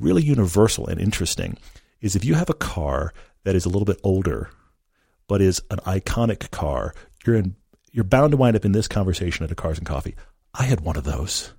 [0.00, 1.56] really universal and interesting
[2.00, 3.12] is if you have a car
[3.44, 4.50] that is a little bit older,
[5.28, 7.56] but is an iconic car, you're in,
[7.92, 10.14] you're bound to wind up in this conversation at a Cars and Coffee.
[10.52, 11.52] I had one of those.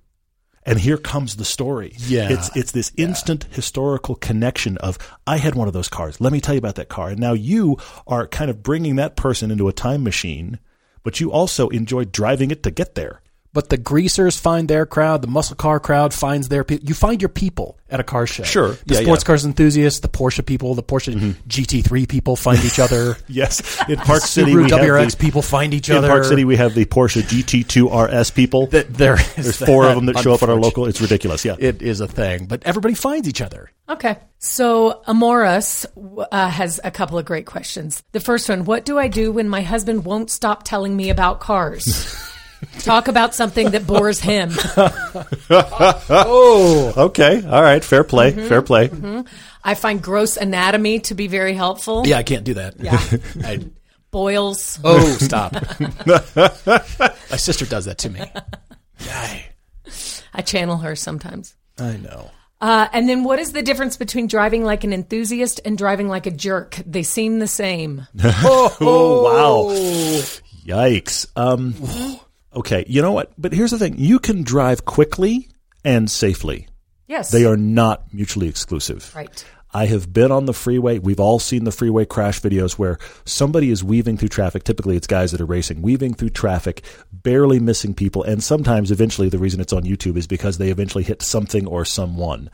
[0.66, 1.94] And here comes the story.
[1.96, 2.28] Yeah.
[2.28, 6.20] It's it's this instant historical connection of I had one of those cars.
[6.20, 7.10] Let me tell you about that car.
[7.10, 7.76] And now you
[8.08, 10.58] are kind of bringing that person into a time machine,
[11.04, 13.22] but you also enjoy driving it to get there.
[13.56, 15.22] But the greasers find their crowd.
[15.22, 16.86] The muscle car crowd finds their people.
[16.86, 18.42] You find your people at a car show.
[18.42, 18.76] Sure.
[18.84, 19.26] The Yeah, sports yeah.
[19.28, 21.14] cars enthusiasts, the Porsche people, the Porsche
[21.48, 23.16] GT3 people find each other.
[23.28, 26.08] Yes, in Park City Subaru we WRX have the, people find each in other.
[26.08, 28.66] Park City we have the Porsche GT2 RS people.
[28.66, 30.84] That there is There's four of them that show up at our local.
[30.84, 31.42] It's ridiculous.
[31.42, 31.56] Yeah.
[31.58, 33.70] It is a thing, but everybody finds each other.
[33.88, 34.18] Okay.
[34.38, 35.86] So Amoris
[36.30, 38.02] uh, has a couple of great questions.
[38.12, 41.40] The first one What do I do when my husband won't stop telling me about
[41.40, 41.86] cars?
[42.80, 44.50] Talk about something that bores him.
[45.50, 47.42] Oh, Okay.
[47.44, 47.82] All right.
[47.84, 48.32] Fair play.
[48.32, 48.48] Mm-hmm.
[48.48, 48.90] Fair play.
[49.64, 52.06] I find gross anatomy to be very helpful.
[52.06, 52.74] yeah, I can't do that.
[52.78, 53.00] Yeah.
[53.46, 53.64] I,
[54.10, 54.78] Boils.
[54.84, 55.52] oh, stop.
[57.30, 58.20] My sister does that to me.
[59.04, 59.46] Guy,
[60.32, 61.54] I channel her sometimes.
[61.78, 62.30] I know.
[62.60, 66.26] Uh, and then what is the difference between driving like an enthusiast and driving like
[66.26, 66.80] a jerk?
[66.86, 68.06] They seem the same.
[68.22, 69.74] Oh, wow.
[70.64, 71.26] Yikes.
[71.36, 71.74] Um,
[72.56, 73.32] okay, you know what?
[73.38, 75.48] But here's the thing you can drive quickly
[75.84, 76.66] and safely,
[77.06, 77.30] Yes.
[77.30, 79.12] they are not mutually exclusive.
[79.14, 79.44] Right.
[79.74, 80.98] I have been on the freeway.
[80.98, 84.64] We've all seen the freeway crash videos where somebody is weaving through traffic.
[84.64, 86.82] Typically, it's guys that are racing, weaving through traffic,
[87.12, 88.22] barely missing people.
[88.22, 91.84] And sometimes, eventually, the reason it's on YouTube is because they eventually hit something or
[91.84, 92.48] someone.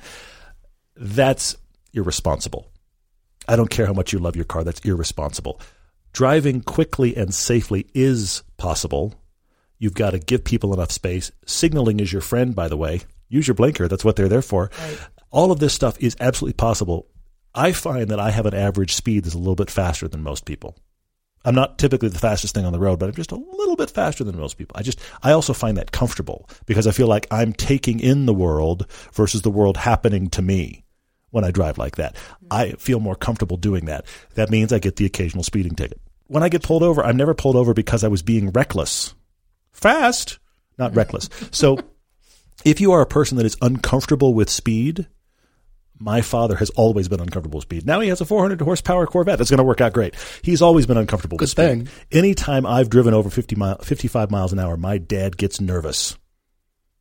[0.97, 1.57] That's
[1.93, 2.69] irresponsible.
[3.47, 5.61] I don't care how much you love your car, that's irresponsible.
[6.13, 9.15] Driving quickly and safely is possible.
[9.83, 11.33] You've got to give people enough space.
[11.45, 13.01] Signaling is your friend, by the way.
[13.29, 14.71] Use your blinker, that's what they're there for.
[15.33, 17.09] All of this stuff is absolutely possible.
[17.53, 20.45] I find that I have an average speed that's a little bit faster than most
[20.45, 20.77] people.
[21.45, 23.91] I'm not typically the fastest thing on the road, but I'm just a little bit
[23.91, 24.77] faster than most people.
[24.79, 28.35] I just, I also find that comfortable because I feel like I'm taking in the
[28.35, 30.85] world versus the world happening to me
[31.31, 32.15] when I drive like that.
[32.15, 32.47] Mm-hmm.
[32.53, 34.07] I feel more comfortable doing that.
[34.35, 36.01] That means I get the occasional speeding ticket.
[36.29, 39.17] When I get pulled over, I'm never pulled over because I was being reckless.
[39.83, 40.39] Fast,
[40.79, 41.29] not reckless.
[41.51, 41.79] So
[42.65, 45.09] if you are a person that is uncomfortable with speed,
[45.99, 47.87] my father has always been uncomfortable with speed.
[47.87, 49.39] Now he has a 400 horsepower Corvette.
[49.39, 50.15] That's going to work out great.
[50.43, 51.63] He's always been uncomfortable with speed.
[51.63, 51.89] thing.
[52.11, 56.17] Anytime I've driven over 50 mile, 55 miles an hour, my dad gets nervous.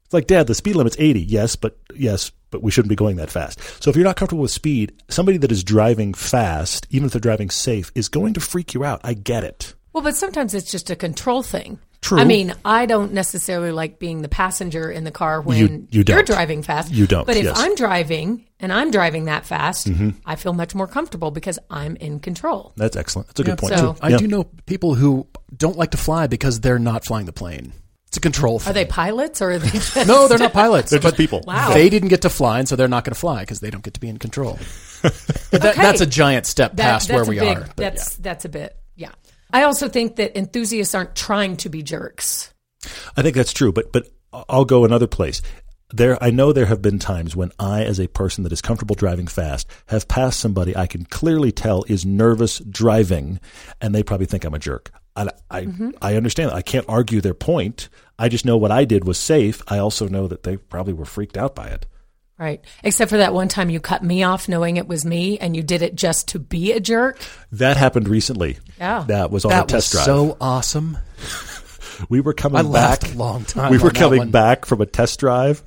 [0.05, 1.21] It's like, Dad, the speed limit's 80.
[1.21, 3.61] Yes, but yes, but we shouldn't be going that fast.
[3.81, 7.21] So if you're not comfortable with speed, somebody that is driving fast, even if they're
[7.21, 8.99] driving safe, is going to freak you out.
[9.05, 9.73] I get it.
[9.93, 11.79] Well, but sometimes it's just a control thing.
[12.01, 12.17] True.
[12.19, 16.15] I mean, I don't necessarily like being the passenger in the car when You- you
[16.15, 16.91] are driving fast.
[16.91, 17.55] You don't, But if yes.
[17.57, 17.63] Mm-hmm.
[17.63, 19.87] I'm driving and I'm driving that fast,
[20.25, 22.73] I feel much more comfortable because I'm in control.
[22.75, 23.27] That's excellent.
[23.27, 23.75] That's a good point.
[23.77, 23.99] so- too.
[24.01, 24.17] I Yeah.
[24.17, 27.73] do know people who don't like to fly because they're not flying the plane.
[28.07, 28.71] It's a control thing.
[28.71, 30.89] Are they pilots or are they just No, they're not pilots.
[30.89, 31.43] They're just people.
[31.47, 31.73] Wow.
[31.73, 33.83] They didn't get to fly, and so they're not going to fly because they don't
[33.83, 34.57] get to be in control.
[35.01, 35.13] That,
[35.53, 35.81] Okay.
[35.81, 37.61] That's a giant step That- past where we big- are.
[37.61, 38.80] But That's that's a bit yeah.
[39.53, 42.53] I also think that enthusiasts aren't trying to be jerks.
[43.15, 45.41] I think that's true, but but I'll go another place.
[45.93, 48.95] There, I know there have been times when I, as a person that is comfortable
[48.95, 53.41] driving fast, have passed somebody I can clearly tell is nervous driving,
[53.81, 54.89] and they probably think I'm a jerk.
[55.17, 55.67] I, I,
[56.01, 56.49] I understand.
[56.51, 56.55] That.
[56.55, 57.89] I can't argue their point.
[58.17, 59.61] I just know what I did was safe.
[59.67, 61.85] I also know that they probably were freaked out by it.
[62.41, 62.59] Right.
[62.83, 65.61] Except for that one time you cut me off knowing it was me and you
[65.61, 67.19] did it just to be a jerk.
[67.51, 68.57] That happened recently.
[68.79, 69.03] Yeah.
[69.09, 70.05] that was on that a test was drive.
[70.05, 70.97] so awesome.
[72.09, 73.13] we were coming I back.
[73.13, 74.31] a long time We were on that coming one.
[74.31, 75.61] back from a test drive.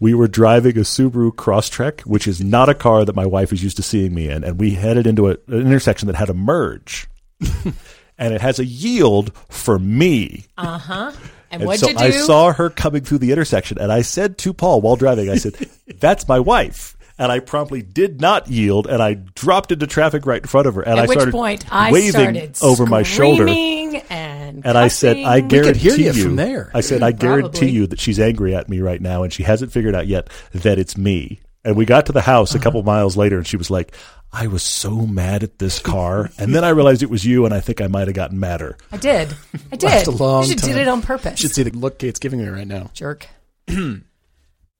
[0.00, 3.62] We were driving a Subaru Crosstrek, which is not a car that my wife is
[3.62, 6.34] used to seeing me in, and we headed into a, an intersection that had a
[6.34, 7.06] merge,
[8.18, 10.46] and it has a yield for me.
[10.58, 11.12] Uh huh.
[11.50, 12.04] And, And what'd so you do?
[12.04, 15.36] I saw her coming through the intersection, and I said to Paul while driving, I
[15.36, 15.54] said,
[16.00, 20.42] "That's my wife." And I promptly did not yield, and I dropped into traffic right
[20.42, 23.02] in front of her, and At I which started point I waving started over my
[23.04, 23.44] shoulder.
[23.46, 25.48] screaming and And I said, I cussing.
[25.48, 26.70] guarantee hear you you from there.
[26.74, 27.70] I said, I guarantee Probably.
[27.70, 30.78] you that she's angry at me right now, and she hasn't figured out yet that
[30.78, 31.40] it's me.
[31.66, 32.60] And we got to the house Uh-huh.
[32.60, 33.94] a couple miles later, and she was like,
[34.32, 37.52] "I was so mad at this car," and then I realized it was you, and
[37.52, 38.76] I think I might have gotten madder.
[38.92, 39.34] I did.
[39.72, 39.82] I did.
[39.86, 40.68] Laughed a long you should time.
[40.70, 41.42] did it on purpose.
[41.42, 42.90] You should see the look Cate's giving me right now.
[42.94, 43.26] jerk.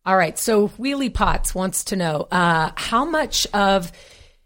[0.06, 0.38] All right.
[0.38, 3.90] So Wheelie Potts wants to know uh, how much of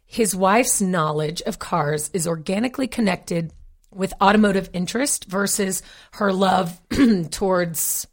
[0.07, 3.53] his wife's knowledge of cars is organically connected
[3.93, 5.83] with automotive interest versus
[6.13, 6.81] her love
[7.31, 8.07] towards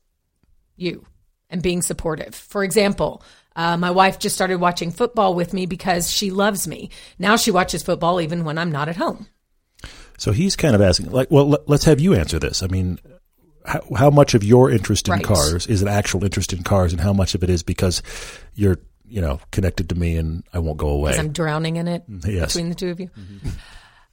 [0.76, 1.06] you
[1.50, 2.36] and being supportive.
[2.36, 3.24] For example,
[3.58, 6.90] uh, my wife just started watching football with me because she loves me.
[7.20, 9.28] Now she watches football even when I'm not at home.
[10.18, 12.64] So he's kind of asking, like, well, let, us have you answer this.
[12.64, 13.00] I mean,
[13.66, 15.24] how, how much of your interest in Right.
[15.24, 18.02] cars is an actual interest in cars, and how much of it is because
[18.56, 21.18] you're, you know, connected to me and I won't go away?
[21.18, 22.54] I'm drowning in it Yes.
[22.54, 23.10] between the two of you.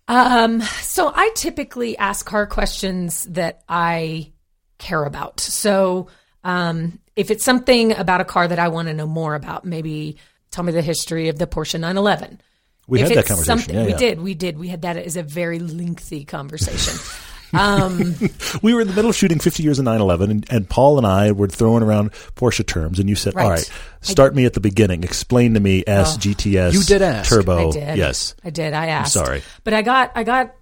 [0.09, 4.33] Um, so I typically ask car questions that I
[4.79, 5.41] care about.
[5.41, 6.09] So
[6.43, 10.17] um, if it's something about a car that I want to know more about, maybe
[10.51, 12.41] tell me the history of the Porsche 911.
[12.87, 13.59] We if had that conversation.
[13.59, 13.97] something- Yeah, we yeah.
[13.97, 16.99] did, we did, we had that as a very lengthy conversation.
[17.55, 18.15] um,
[18.63, 21.07] we were in the middle of shooting 50 years of 911 and, and paul and
[21.07, 23.45] i were throwing around porsche terms and you said Right.
[23.45, 27.29] all right start me at the beginning explain to me s gts You did ask.
[27.31, 27.97] turbo I did.
[27.99, 28.73] yes I did.
[28.73, 29.13] I asked.
[29.13, 29.43] sorry.
[29.63, 30.53] But I got I got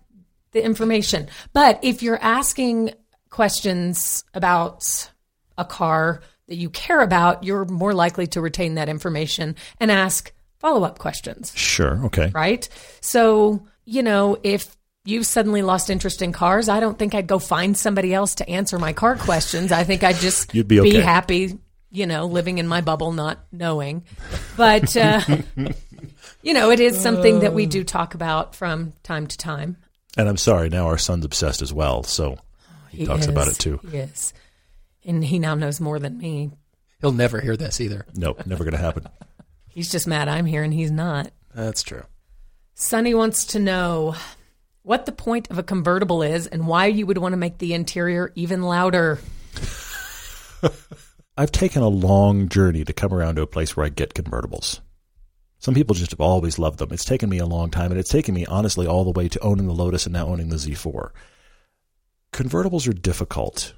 [0.50, 1.28] the information.
[1.54, 2.92] But if you're asking
[3.30, 4.82] questions about
[5.56, 10.32] a car that you care about, you're more likely to retain that information and ask
[10.58, 12.68] follow-up questions, sure okay right?
[13.00, 17.38] So, you know, if you've suddenly lost interest in cars, I don't think I'd go
[17.38, 19.72] find somebody else to answer my car questions.
[19.72, 21.00] I think I'd just You'd be okay.
[21.00, 21.58] happy
[21.92, 24.04] you know, living in my bubble, not knowing.
[24.56, 25.20] But, uh,
[26.42, 29.76] you know, it is something that we do talk about from time to time.
[30.16, 32.38] And I'm sorry, now our son's obsessed as well, so
[32.90, 33.28] he, talks is.
[33.28, 33.78] about it too.
[33.90, 34.32] He is.
[35.04, 36.50] And he now knows more than me.
[37.00, 38.06] He'll never hear this either.
[38.14, 39.06] No, never going to happen.
[39.68, 41.32] He's just mad I'm here and he's not.
[41.54, 42.02] That's true.
[42.74, 44.14] Sonny wants to know
[44.82, 47.72] what the point of a convertible is and why you would want to make the
[47.72, 49.18] interior even louder.
[51.38, 54.80] I've taken a long journey to come around to a place where I get convertibles.
[55.58, 56.90] Some people just have always loved them.
[56.92, 59.40] It's taken me a long time, and it's taken me, honestly, all the way to
[59.40, 61.10] owning the Lotus and now owning the Z4.
[62.32, 63.72] Convertibles are difficult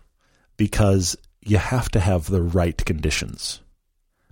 [0.56, 3.60] because you have to have the right conditions.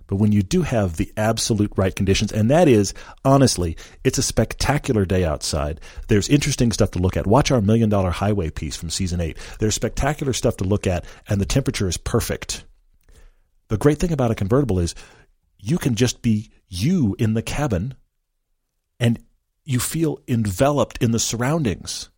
[0.07, 2.93] But when you do have the absolute right conditions, and that is,
[3.23, 5.79] honestly, it's a spectacular day outside.
[6.07, 7.25] There's interesting stuff to look at.
[7.25, 9.37] Watch our Million Dollar Highway piece from season eight.
[9.59, 12.65] There's spectacular stuff to look at, and the temperature is perfect.
[13.69, 14.93] The great thing about a convertible is
[15.57, 17.95] you can just be you in the cabin
[18.99, 19.19] and
[19.63, 22.09] you feel enveloped in the surroundings.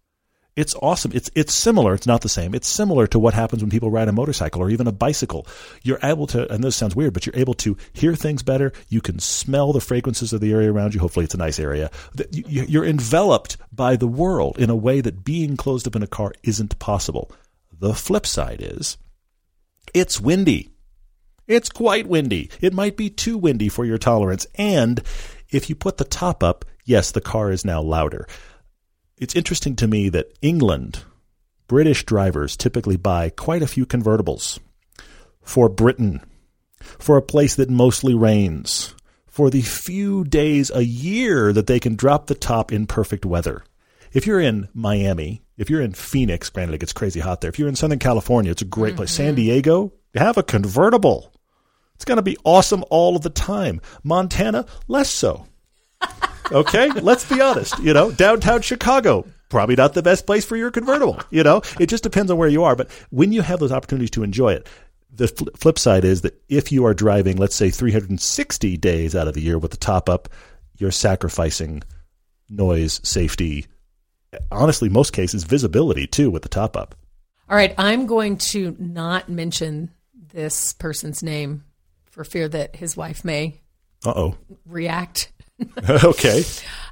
[0.56, 1.12] It's awesome.
[1.14, 1.94] It's it's similar.
[1.94, 2.56] It's not the same.
[2.56, 5.46] It's similar to what happens when people ride a motorcycle or even a bicycle.
[5.84, 8.72] You're able to, and this sounds weird, but you're able to hear things better.
[8.88, 11.02] You can smell the fragrances of the area around you.
[11.02, 11.92] Hopefully, it's a nice area.
[12.32, 16.34] You're enveloped by the world in a way that being closed up in a car
[16.44, 17.32] isn't possible.
[17.78, 18.98] The flip side is,
[19.94, 20.70] it's windy.
[21.48, 22.50] It's quite windy.
[22.62, 24.48] It might be too windy for your tolerance.
[24.56, 25.02] And
[25.52, 28.26] if you put the top up, yes, the car is now louder
[29.18, 31.04] it's interesting to me that England,
[31.68, 34.60] British drivers typically buy quite a few convertibles
[35.42, 36.22] for Britain,
[36.80, 38.94] for a place that mostly rains,
[39.28, 43.64] for the few days a year that they can drop the top in perfect weather.
[44.12, 47.50] If you're in Miami, if you're in Phoenix, granted it gets crazy hot there.
[47.50, 48.98] If you're in Southern California, it's a great mm-hmm.
[48.98, 49.12] place.
[49.12, 51.34] San Diego, have a convertible.
[51.96, 53.82] It's going to be awesome all of the time.
[54.04, 55.48] Montana, less so.
[56.52, 57.78] Okay, let's be honest.
[57.80, 61.20] You know, downtown Chicago, probably not the best place for your convertible.
[61.30, 62.76] You know, it just depends on where you are.
[62.76, 64.68] But when you have those opportunities to enjoy it,
[65.12, 65.28] the
[65.58, 69.42] flip side is that if you are driving, let's say 360 days out of the
[69.42, 70.30] year with the top up,
[70.78, 71.84] you're sacrificing
[72.50, 73.66] noise, safety,
[74.52, 76.96] honestly, most cases, visibility too with the top up.
[77.50, 81.64] All right, I'm going to not mention this person's name
[82.06, 83.62] for fear that his wife may
[84.06, 84.36] uh-oh
[84.66, 85.32] react
[86.04, 86.44] okay.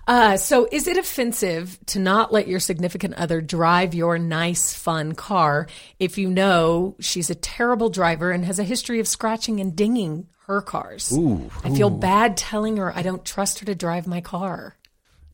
[0.07, 5.13] Uh, so, is it offensive to not let your significant other drive your nice, fun
[5.13, 5.67] car
[5.99, 10.27] if you know she's a terrible driver and has a history of scratching and dinging
[10.45, 11.11] her cars?
[11.13, 14.75] Ooh, I feel bad telling her I don't trust her to drive my car.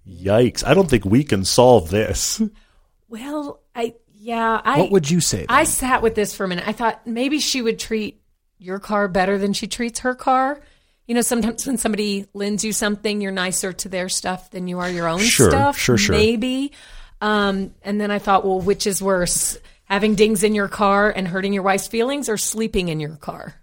[0.08, 0.64] Yikes!
[0.66, 2.42] I don't think we can solve this.
[3.08, 4.62] Well, I yeah.
[4.64, 5.40] I, what would you say?
[5.40, 5.48] Then?
[5.50, 6.68] I sat with this for a minute.
[6.68, 8.22] I thought maybe she would treat
[8.60, 10.62] your car better than she treats her car
[11.10, 14.78] you know, sometimes when somebody lends you something, you're nicer to their stuff than you
[14.78, 15.76] are your own sure, stuff.
[15.76, 16.72] Sure, sure, Maybe.
[17.20, 21.28] Um, and then I thought, well, which is worse, having dings in your car and
[21.28, 23.56] hurting your wife's feelings, or sleeping in your car?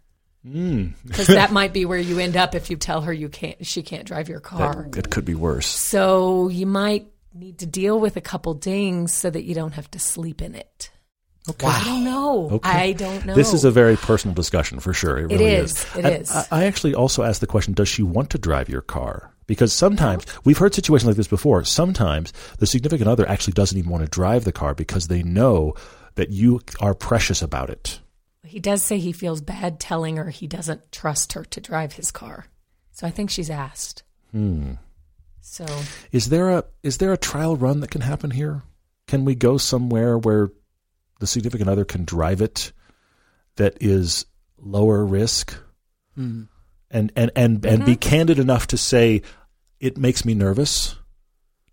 [0.45, 0.89] Hmm.
[1.07, 1.35] Because mm.
[1.35, 4.07] that might be where you end up if you tell her you can't, she can't
[4.07, 4.89] drive your car.
[4.91, 5.69] That, could be worse.
[5.69, 9.89] So you might need to deal with a couple dings so that you don't have
[9.93, 10.91] to sleep in it.
[11.49, 11.67] Okay.
[11.67, 11.73] Wow.
[11.81, 12.51] I don't know.
[12.53, 12.71] Okay.
[12.71, 13.35] I don't know.
[13.35, 15.19] This is a very personal discussion for sure.
[15.19, 15.73] It, it really is.
[15.73, 15.97] is.
[15.97, 16.31] It I, is.
[16.31, 19.33] I, I actually also asked the question: Does she want to drive your car?
[19.47, 21.63] Because sometimes we've heard situations like this before.
[21.65, 25.75] Sometimes the significant other actually doesn't even want to drive the car because they know
[26.17, 28.01] that you are precious about it.
[28.43, 32.11] He does say he feels bad telling her he doesn't trust her to drive his
[32.11, 32.47] car.
[32.93, 34.03] So I think she's asked.
[34.33, 34.73] Hmm.
[35.41, 35.67] So
[36.11, 38.63] is there a is there a trial run that can happen here?
[39.07, 40.51] Can we go somewhere where
[41.21, 42.73] the significant other can drive it
[43.57, 44.27] that is
[44.59, 45.57] lower risk
[46.19, 46.49] mm.
[46.91, 47.75] and and and, mm-hmm.
[47.75, 49.23] and be candid enough to say
[49.81, 50.97] it makes me nervous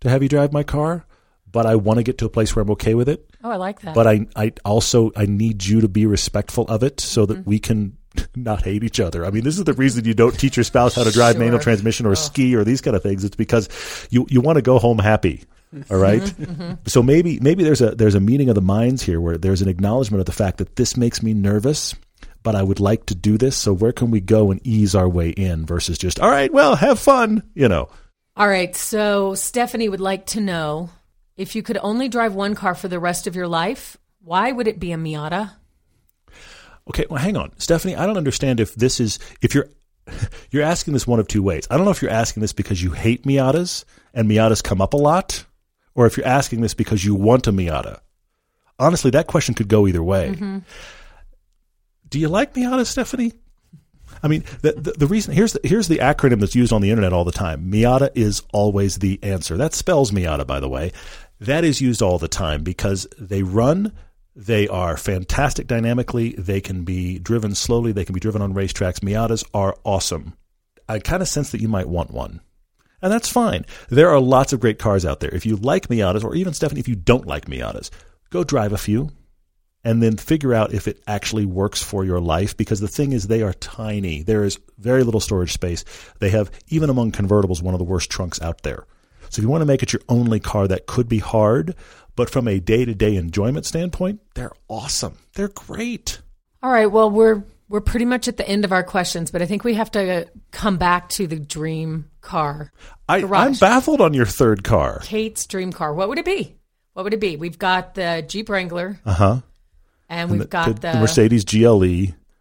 [0.00, 1.06] to have you drive my car
[1.54, 3.30] but I want to get to a place where I'm okay with it.
[3.44, 3.94] Oh, I like that.
[3.94, 7.48] But I, I also I need you to be respectful of it so that mm-hmm.
[7.48, 7.96] we can
[8.36, 9.24] not hate each other.
[9.24, 11.40] I mean, this is the reason you don't teach your spouse how to drive sure.
[11.40, 12.14] manual transmission or oh.
[12.14, 13.22] ski or these kind of things.
[13.22, 13.68] It's because
[14.10, 15.44] you you want to go home happy.
[15.90, 16.22] All right?
[16.22, 16.72] mm-hmm, mm-hmm.
[16.86, 19.68] So maybe maybe there's a there's a meeting of the minds here where there's an
[19.68, 21.94] acknowledgement of the fact that this makes me nervous,
[22.42, 23.56] but I would like to do this.
[23.56, 26.76] So where can we go and ease our way in versus just all right, well,
[26.76, 27.88] have fun, you know.
[28.36, 28.74] All right.
[28.74, 30.90] So Stephanie would like to know
[31.36, 34.68] if you could only drive one car for the rest of your life, why would
[34.68, 35.52] it be a Miata?
[36.88, 37.96] Okay, well, hang on, Stephanie.
[37.96, 39.68] I don't understand if this is if you're
[40.50, 41.66] you're asking this one of two ways.
[41.70, 44.94] I don't know if you're asking this because you hate Miatas and Miatas come up
[44.94, 45.44] a lot,
[45.94, 48.00] or if you're asking this because you want a Miata.
[48.78, 50.30] Honestly, that question could go either way.
[50.30, 50.58] Mm-hmm.
[52.08, 53.32] Do you like Miata, Stephanie?
[54.22, 56.90] I mean, the, the, the reason here's the, here's the acronym that's used on the
[56.90, 57.70] internet all the time.
[57.70, 59.56] Miata is always the answer.
[59.56, 60.92] That spells Miata, by the way.
[61.40, 63.92] That is used all the time because they run.
[64.36, 66.30] They are fantastic dynamically.
[66.32, 67.92] They can be driven slowly.
[67.92, 69.00] They can be driven on racetracks.
[69.00, 70.34] Miatas are awesome.
[70.88, 72.40] I kind of sense that you might want one.
[73.04, 73.66] And that's fine.
[73.90, 75.28] There are lots of great cars out there.
[75.34, 77.90] If you like Miatas, or even Stephanie, if you don't like Miatas,
[78.30, 79.10] go drive a few
[79.84, 83.26] and then figure out if it actually works for your life because the thing is
[83.26, 85.84] they are tiny there is very little storage space
[86.18, 88.86] they have even among convertibles one of the worst trunks out there
[89.28, 91.76] so if you want to make it your only car that could be hard
[92.16, 96.22] but from a day-to-day enjoyment standpoint they're awesome they're great
[96.64, 96.86] All right.
[96.86, 99.74] Well, we're we're pretty much at the end of our questions, but I think we
[99.74, 102.72] have to come back to the dream car.
[103.08, 103.46] I, Garage.
[103.46, 105.92] i'm baffled on your third car Cate's dream car.
[105.94, 106.56] What would it be?
[106.94, 107.36] What would it be?
[107.36, 109.40] We've got the Jeep Wrangler, uh-huh
[110.08, 111.80] and we've got the, the, mercedes gle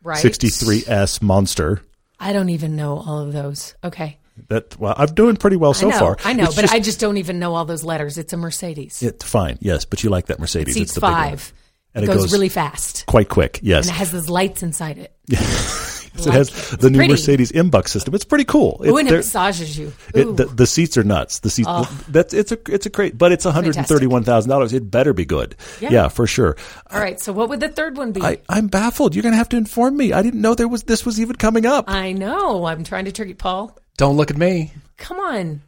[0.04, 0.24] Right.
[0.24, 1.82] 63s monster
[2.20, 3.76] I don't even know all of those.
[3.84, 4.20] Okay,
[4.50, 6.74] that well i'm doing pretty well so I know, far I know, It's but just-
[6.74, 8.18] I just don't even know all those letters.
[8.18, 9.02] It's a Mercedes.
[9.02, 11.54] it, fine yes but you like that mercedes Seats it's the five.
[11.96, 14.64] And it it goes, goes- really fast, quite quick yes and it has those lights
[14.64, 15.16] inside it.
[16.16, 17.14] So it has the new pretty.
[17.14, 18.14] Mercedes MBUX system.
[18.14, 18.80] It's pretty cool.
[18.84, 19.92] It- Ooh, and it massages you.
[20.14, 21.40] it- the, the seats are nuts.
[21.40, 21.68] The seats
[22.08, 24.74] that's it's a it's a great, but it's one hundred and thirty one thousand dollars.
[24.74, 25.56] It better be good.
[25.82, 25.90] Yeah.
[25.92, 26.08] Yeah.
[26.10, 26.56] for sure.
[26.92, 27.20] all right.
[27.20, 28.22] So what would the third one be?
[28.22, 29.16] I I'm baffled.
[29.16, 30.14] You're gonna have to inform me.
[30.14, 31.86] I didn't know there was this was even coming up.
[31.88, 32.66] I know.
[32.66, 33.76] I'm trying to trick you, Paul.
[33.98, 34.72] Don't look at me.
[34.98, 35.64] Come on,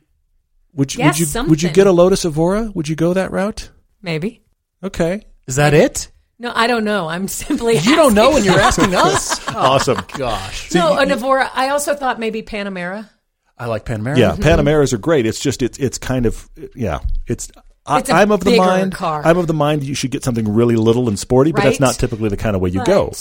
[0.76, 2.71] Would you Guess would you would you get a Lotus Evora?
[2.76, 3.71] Would you go that route?
[4.03, 4.43] maybe.
[4.84, 6.11] Okay, Is that it?
[6.38, 7.08] No, I don't know.
[7.08, 9.40] I'm simply You don't know and you're asking us?
[9.50, 10.00] Oh, awesome.
[10.18, 10.74] Gosh.
[10.74, 11.50] No, a Navora.
[11.54, 13.10] I also thought maybe Panamera.
[13.58, 14.18] I like Panamera.
[14.18, 14.42] Yeah, mm-hmm.
[14.44, 15.26] Panameras are great.
[15.26, 17.00] It's just it's it's kind of yeah.
[17.28, 17.50] It's.
[17.88, 18.94] I, It's a I'm of the mind.
[18.94, 19.22] car.
[19.24, 21.80] I'm of the mind that you should get something really little and sporty, but that's
[21.80, 23.12] not typically the kind of way you But, go.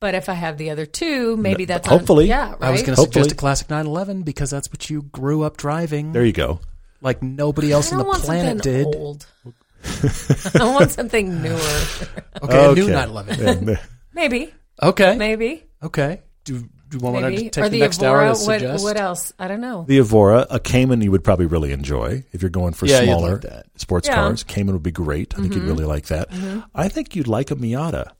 [0.00, 2.24] but if I have the other two, maybe that's hopefully.
[2.24, 2.62] On, yeah, right.
[2.62, 6.12] I was going to suggest a classic 911 because that's what you grew up driving.
[6.12, 6.58] There you go.
[7.00, 8.84] like nobody else I on the want planet did.
[8.86, 9.26] old.
[10.60, 11.58] I want something newer.
[12.42, 12.92] Okay, a new Okay.
[12.92, 13.68] 911.
[13.68, 13.76] Yeah,
[14.14, 14.52] Maybe,
[14.82, 15.16] Okay.
[15.16, 16.20] maybe, Okay.
[16.44, 17.36] Do, do you want maybe.
[17.44, 18.46] to take or the the next hour to Evora.
[18.46, 18.84] What, suggest?
[18.84, 19.32] what else?
[19.38, 19.84] I don't know.
[19.86, 23.06] The Evora, a Cayman, you would probably really enjoy if you're going for Yeah, you'd
[23.06, 23.66] smaller like that.
[23.76, 24.16] sports Yeah.
[24.16, 24.26] Mm-hmm.
[24.28, 24.42] cars.
[24.44, 25.34] Cayman would be great.
[25.36, 26.28] I think you'd really like that.
[26.74, 28.10] I think you'd like a Miata,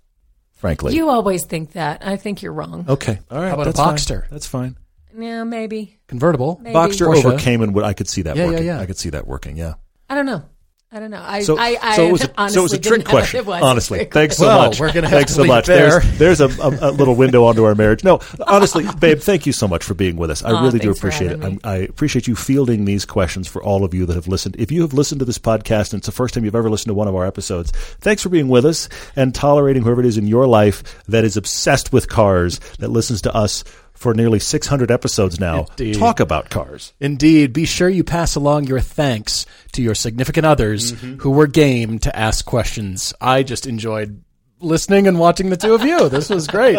[0.53, 0.95] frankly.
[0.95, 2.07] You always think that.
[2.07, 2.85] I think you're wrong.
[2.89, 3.49] okay, all right.
[3.49, 3.97] How about a that's fine.
[3.97, 4.29] Boxster?
[4.31, 4.77] That's fine.
[5.19, 5.99] Yeah, maybe.
[6.07, 6.61] Convertible.
[6.63, 6.75] Maybe.
[6.75, 7.25] Boxster Porsche.
[7.25, 8.67] over Cayman, would I could see that Yeah, yeah, working.
[8.67, 8.81] yeah.
[8.81, 9.57] I could see that working.
[9.57, 9.75] Yeah.
[10.09, 10.45] I don't know.
[10.93, 11.23] I don't know.
[11.25, 13.07] I So, I, I so it was a, honestly so it was a didn't trick
[13.07, 13.49] question.
[13.49, 14.81] Honestly, Trick thanks so Well, much.
[14.81, 15.67] we're gonna have thanks to so leave much.
[15.67, 16.01] there.
[16.01, 18.03] There's there's a, a, a little window onto our marriage.
[18.03, 18.19] No,
[18.49, 20.43] honestly, babe, thank you so much for being with us.
[20.43, 21.45] I Aw, really do appreciate it.
[21.45, 21.61] I'm.
[21.63, 24.57] I appreciate you fielding these questions for all of you that have listened.
[24.59, 26.91] If you have listened to this podcast and it's the first time you've ever listened
[26.91, 27.71] to one of our episodes,
[28.01, 31.37] thanks for being with us and tolerating whoever it is in your life that is
[31.37, 33.63] obsessed with cars that listens to us
[34.01, 35.67] for nearly 600 episodes now.
[35.79, 35.97] Indeed.
[35.97, 36.95] Talk about cars.
[37.01, 37.53] Indeed.
[37.53, 41.19] Be sure you pass along your thanks to your significant others Mm-hmm.
[41.19, 43.13] who were game to ask questions.
[43.21, 44.23] I just enjoyed
[44.59, 46.09] listening and watching the two of you.
[46.09, 46.79] This was great.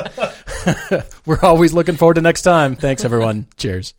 [1.27, 2.75] we're always looking forward to next time.
[2.75, 3.47] Thanks, everyone.
[3.55, 3.93] Cheers.